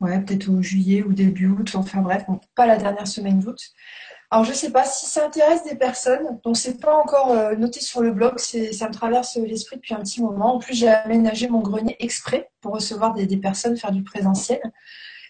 [0.00, 1.72] ouais, peut-être au juillet ou début août.
[1.74, 2.24] Enfin bref,
[2.54, 3.72] pas la dernière semaine d'août.
[4.32, 7.54] Alors, je ne sais pas si ça intéresse des personnes, donc c'est pas encore euh,
[7.54, 10.54] noté sur le blog, ça me traverse l'esprit depuis un petit moment.
[10.54, 14.62] En plus, j'ai aménagé mon grenier exprès pour recevoir des, personnes, faire du présentiel.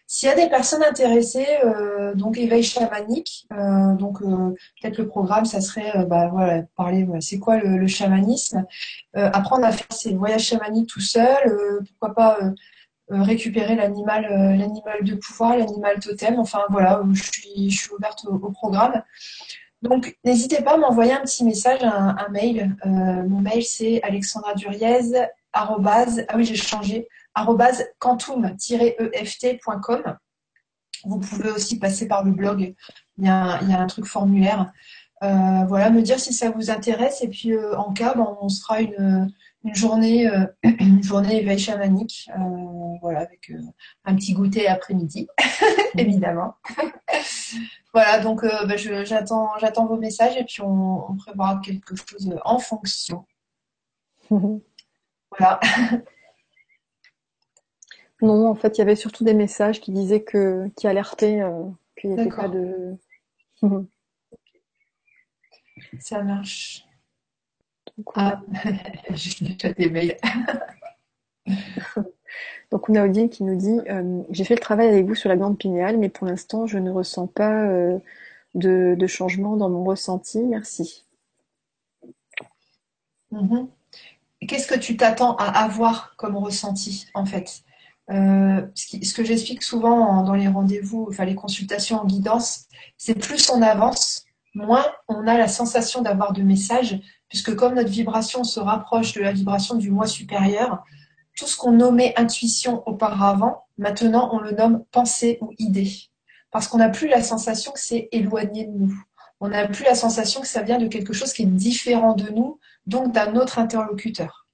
[0.06, 5.46] S'il y a des personnes intéressées, euh, donc éveil chamanique, euh, donc peut-être le programme,
[5.46, 8.64] ça serait bah, voilà, parler, c'est quoi le, le chamanisme,
[9.14, 12.38] apprendre à faire ses voyages chamaniques tout seul, pourquoi pas
[13.08, 16.38] récupérer l'animal euh, l'animal de pouvoir, l'animal totem.
[16.38, 19.02] Enfin voilà, je suis, je suis ouverte au, programme.
[19.82, 22.76] Donc n'hésitez pas à m'envoyer un petit message, un, mail.
[22.86, 25.00] Euh, mon mail c'est alexandra duriez
[25.52, 25.76] ah
[26.34, 27.08] oui j'ai changé
[27.98, 30.16] quantum-eft.com.
[31.04, 32.74] Vous pouvez aussi passer par le blog.
[33.18, 34.72] Il y a un truc formulaire.
[35.20, 39.30] voilà, me dire si ça vous intéresse et puis en cas, ben, on sera une
[39.64, 43.60] une journée, euh, une journée éveil chamanique, euh, voilà, avec euh,
[44.04, 45.28] un petit goûter après-midi,
[45.96, 46.54] évidemment.
[47.94, 52.58] voilà, donc bah, j'attends, j'attends vos messages et puis on, on prévoira quelque chose en
[52.58, 53.26] fonction.
[54.30, 55.60] voilà.
[58.20, 61.42] Non, en fait, il y avait surtout des messages qui disaient que, qui alertaient
[61.96, 62.96] qu'il n'y avait pas de.
[65.98, 66.86] Ça marche.
[68.14, 68.40] Ah,
[69.10, 70.16] j'ai déjà des mails.
[72.70, 73.80] Donc on a Odile qui nous dit
[74.30, 76.90] J'ai fait le travail avec vous sur la glande pinéale, mais pour l'instant je ne
[76.90, 77.68] ressens pas
[78.54, 80.38] de, changement dans mon ressenti.
[80.38, 81.04] Merci.
[83.30, 83.68] Mhm.
[84.46, 87.62] Qu'est-ce que tu t'attends à avoir comme ressenti en fait?
[88.10, 92.66] Euh, ce, que j'explique souvent dans les rendez-vous, enfin les consultations en guidance,
[92.98, 94.24] c'est plus on avance,
[94.54, 97.00] moins on a la sensation d'avoir de messages,
[97.32, 100.84] puisque comme notre vibration se rapproche de la vibration du moi supérieur,
[101.34, 105.90] tout ce qu'on nommait intuition auparavant, maintenant on le nomme pensée ou idée.
[106.50, 109.02] Parce qu'on n'a plus la sensation que c'est éloigné de nous.
[109.40, 112.28] On n'a plus la sensation que ça vient de quelque chose qui est différent de
[112.28, 114.46] nous, donc d'un autre interlocuteur.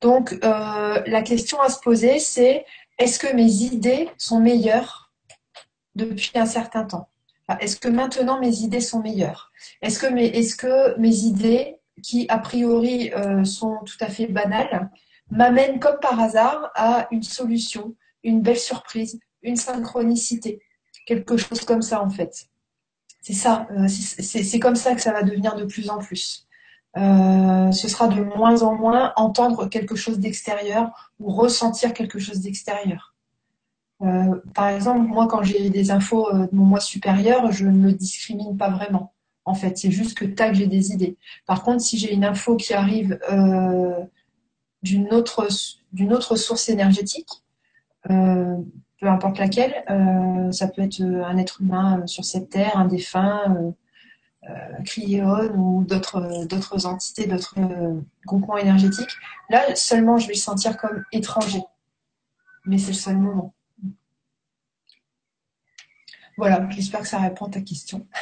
[0.00, 2.64] Donc, euh, la question à se poser, c'est
[3.00, 5.10] est-ce que mes idées sont meilleures
[5.96, 7.08] depuis un certain temps?
[7.60, 9.52] Est-ce que maintenant mes idées sont meilleures?
[9.82, 14.26] Est-ce que, mes, est que mes idées, qui a priori euh, sont tout à fait
[14.26, 14.90] banales,
[15.30, 20.60] m'amènent comme par hasard à une solution, une belle surprise, une synchronicité
[21.06, 22.46] Quelque chose comme ça en fait?
[23.20, 26.46] C'est ça, euh, c'est comme ça que ça va devenir de plus en plus.
[26.96, 32.40] Euh, ce sera de moins en moins entendre quelque chose d'extérieur ou ressentir quelque chose
[32.40, 33.13] d'extérieur.
[34.02, 37.90] Euh, par exemple, moi, quand j'ai des infos euh, de mon moi supérieur, je ne
[37.90, 39.12] discrimine pas vraiment.
[39.44, 41.16] En fait, c'est juste que tac, j'ai des idées.
[41.46, 43.18] Par contre, si j'ai une info qui arrive
[44.82, 45.46] d'une autre,
[46.10, 47.28] autre source énergétique,
[48.04, 49.84] peu importe laquelle,
[50.50, 53.74] ça peut être un être humain sur cette terre, un défunt,
[54.50, 59.16] euh, ou d'autres entités, d'autres euh, groupements énergétiques.
[59.48, 61.62] Là, seulement, je vais le sentir comme étranger.
[62.66, 63.54] Mais c'est le seul moment.
[66.36, 68.06] Voilà, j'espère que ça répond à ta question.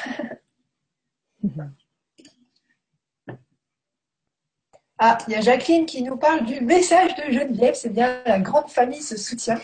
[5.04, 7.74] Ah, il y a Jacqueline qui nous parle du message de Geneviève.
[7.74, 9.58] C'est bien, la grande famille se soutient.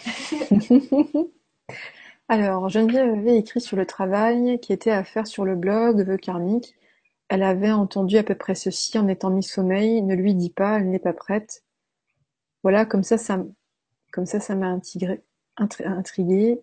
[2.29, 6.17] Alors, Geneviève avait écrit sur le travail qui était à faire sur le blog Vœux
[6.17, 6.75] karmique.
[7.29, 10.03] Elle avait entendu à peu près ceci en étant mi-sommeil.
[10.03, 11.63] Ne lui dis pas, elle n'est pas prête.
[12.65, 13.39] Voilà, comme ça, ça,
[14.11, 14.77] comme ça, ça m'a
[15.57, 16.61] intriguée.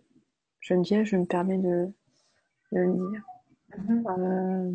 [0.65, 1.93] Geneviève, je me permets de,
[2.71, 3.23] le dire.
[4.09, 4.71] Euh,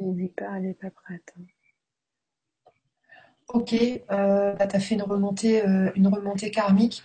[0.00, 1.34] lui dis pas, elle n'est pas prête.
[3.48, 7.02] Ok, euh, bah, tu as fait une remontée, euh, une remontée karmique.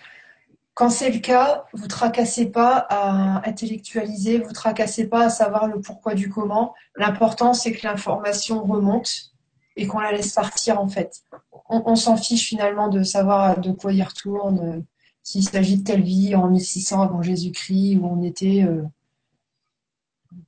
[0.76, 5.82] Quand c'est le cas, vous tracassez pas à intellectualiser, vous tracassez pas à savoir le
[5.82, 6.76] pourquoi du comment.
[6.96, 9.32] L'important, c'est que l'information remonte
[9.76, 11.24] et qu'on la laisse partir en fait.
[11.68, 14.86] On, s'en fiche finalement de savoir de quoi il retourne,
[15.26, 18.84] s'il s'agit de telle vie en 1600 avant Jésus-Christ où on était euh,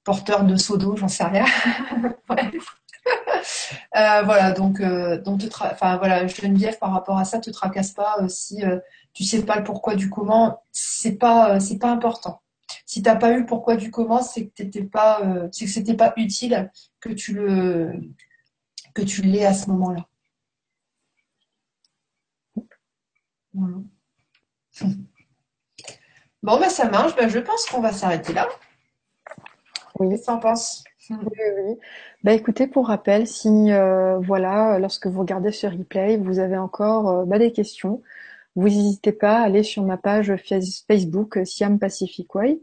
[0.06, 1.46] porteur de seau d'eau, j'en sais rien.
[3.96, 8.62] Euh, voilà, donc, donc enfin, voilà, Geneviève, par rapport à ça, te tracasse pas si
[9.18, 12.44] tu sais pas le pourquoi du comment, c'est pas euh, c'est pas important.
[12.86, 15.72] Si t'as pas eu le pourquoi du comment, c'est que t'étais pas euh, c'est que
[15.72, 17.94] c'était pas utile que tu le
[18.94, 20.08] que tu l'aies à ce moment-là.
[26.44, 27.16] Bon, ben ça marche.
[27.16, 28.48] Ben, je pense qu'on va s'arrêter là.
[30.00, 30.10] Oui.
[30.10, 30.84] Qu'est-ce que en penses?
[31.10, 31.76] Oui, oui.
[32.24, 37.26] Bah, écoutez, pour rappel, si euh, voilà, lorsque vous regardez ce replay, vous avez encore
[37.26, 38.02] bah, des questions,
[38.58, 40.36] vous n'hésitez pas à aller sur ma page
[40.88, 42.60] Facebook euh, Siam Pacific Way.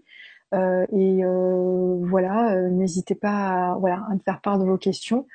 [0.53, 5.27] Euh, et euh, voilà, n'hésitez pas à, voilà, à me faire part de vos questions.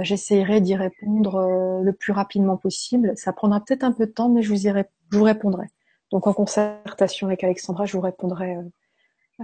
[0.00, 3.12] J'essaierai d'y répondre le plus rapidement possible.
[3.16, 5.66] Ça prendra peut-être un peu de temps, mais je vous, je vous répondrai.
[6.10, 8.56] Donc en concertation avec Alexandra, je vous répondrai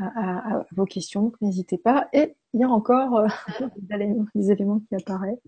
[0.00, 1.32] à, vos questions.
[1.40, 2.08] N'hésitez pas.
[2.12, 3.26] Et il y a encore
[4.34, 5.38] des éléments qui apparaissent.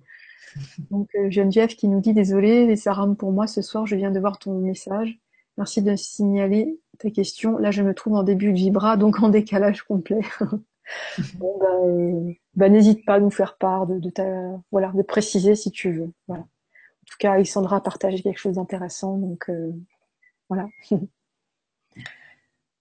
[0.90, 4.10] Donc euh, Geneviève qui nous dit désolé, ça rame pour moi ce soir, je viens
[4.10, 5.18] de voir ton message.
[5.58, 7.58] Merci de signaler ta question.
[7.58, 10.20] Là, je me trouve en début de vibra, donc en décalage complet.
[11.34, 14.24] bon, euh, bah, n'hésite pas à nous faire part de, ta,
[14.70, 16.12] voilà, de préciser si tu veux.
[16.28, 16.36] En
[17.06, 19.72] tout cas, Alexandra a partagé quelque chose d'intéressant, donc euh,
[20.53, 20.68] voilà.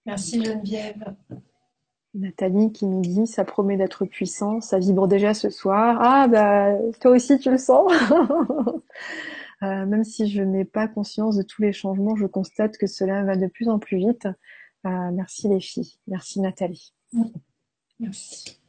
[0.06, 1.14] Merci Geneviève.
[2.14, 5.96] Nathalie qui nous dit ça promet d'être puissant, ça vibre déjà ce soir.
[6.00, 7.90] Ah bah toi aussi tu le sens.
[9.62, 13.24] euh, même si je n'ai pas conscience de tous les changements, je constate que cela
[13.24, 14.28] va de plus en plus vite.
[14.84, 16.92] Euh, merci les filles, merci Nathalie.
[18.00, 18.60] Merci.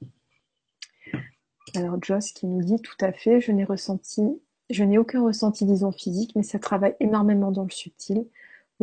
[1.75, 4.23] Alors Joss qui nous dit tout à fait, je n'ai ressenti,
[4.69, 8.25] je n'ai aucun ressenti disons physique, mais ça travaille énormément dans le subtil.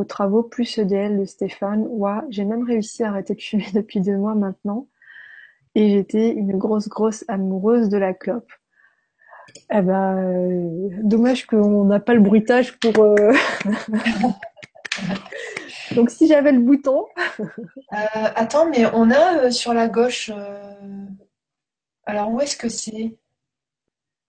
[0.01, 4.01] Vos travaux plus EDL de Stéphane, ouah, j'ai même réussi à arrêter de fumer depuis
[4.01, 4.87] deux mois maintenant.
[5.75, 8.51] Et j'étais une grosse, grosse amoureuse de la clope.
[9.71, 12.97] Eh ben, euh, dommage qu'on n'a pas le bruitage pour.
[13.05, 13.35] euh,
[15.95, 17.05] Donc si j'avais le bouton.
[17.93, 20.31] Euh, attends, mais on a sur la gauche.
[22.07, 23.17] Alors, où est-ce que c'est?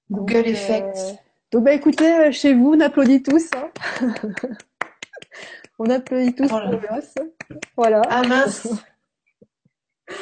[0.09, 1.19] Donc, Google Effects.
[1.51, 3.47] donc bah écoutez, chez vous, on applaudit tous.
[3.55, 3.69] hein.
[5.83, 6.69] On applaudit tous Voilà.
[6.77, 7.15] pour Joss.
[7.75, 8.01] Voilà.
[8.07, 8.67] Ah mince.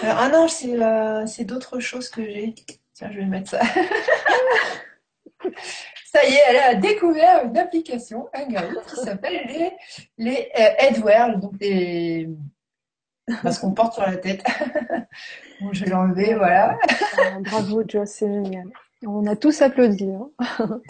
[0.01, 2.55] Alors, ah non, c'est euh, c'est d'autres choses que j'ai.
[2.93, 3.59] Tiens, je vais mettre ça.
[6.11, 9.71] Ça y est, elle a découvert une application Hangout qui s'appelle les,
[10.17, 12.29] les euh, Headwear, donc les...
[13.43, 14.43] parce qu'on porte sur la tête.
[15.61, 16.77] Bon, je vais l'enlever, voilà.
[17.17, 18.67] Ah, bravo Joss, c'est génial.
[19.05, 20.09] On a tous applaudi.
[20.09, 20.29] hein.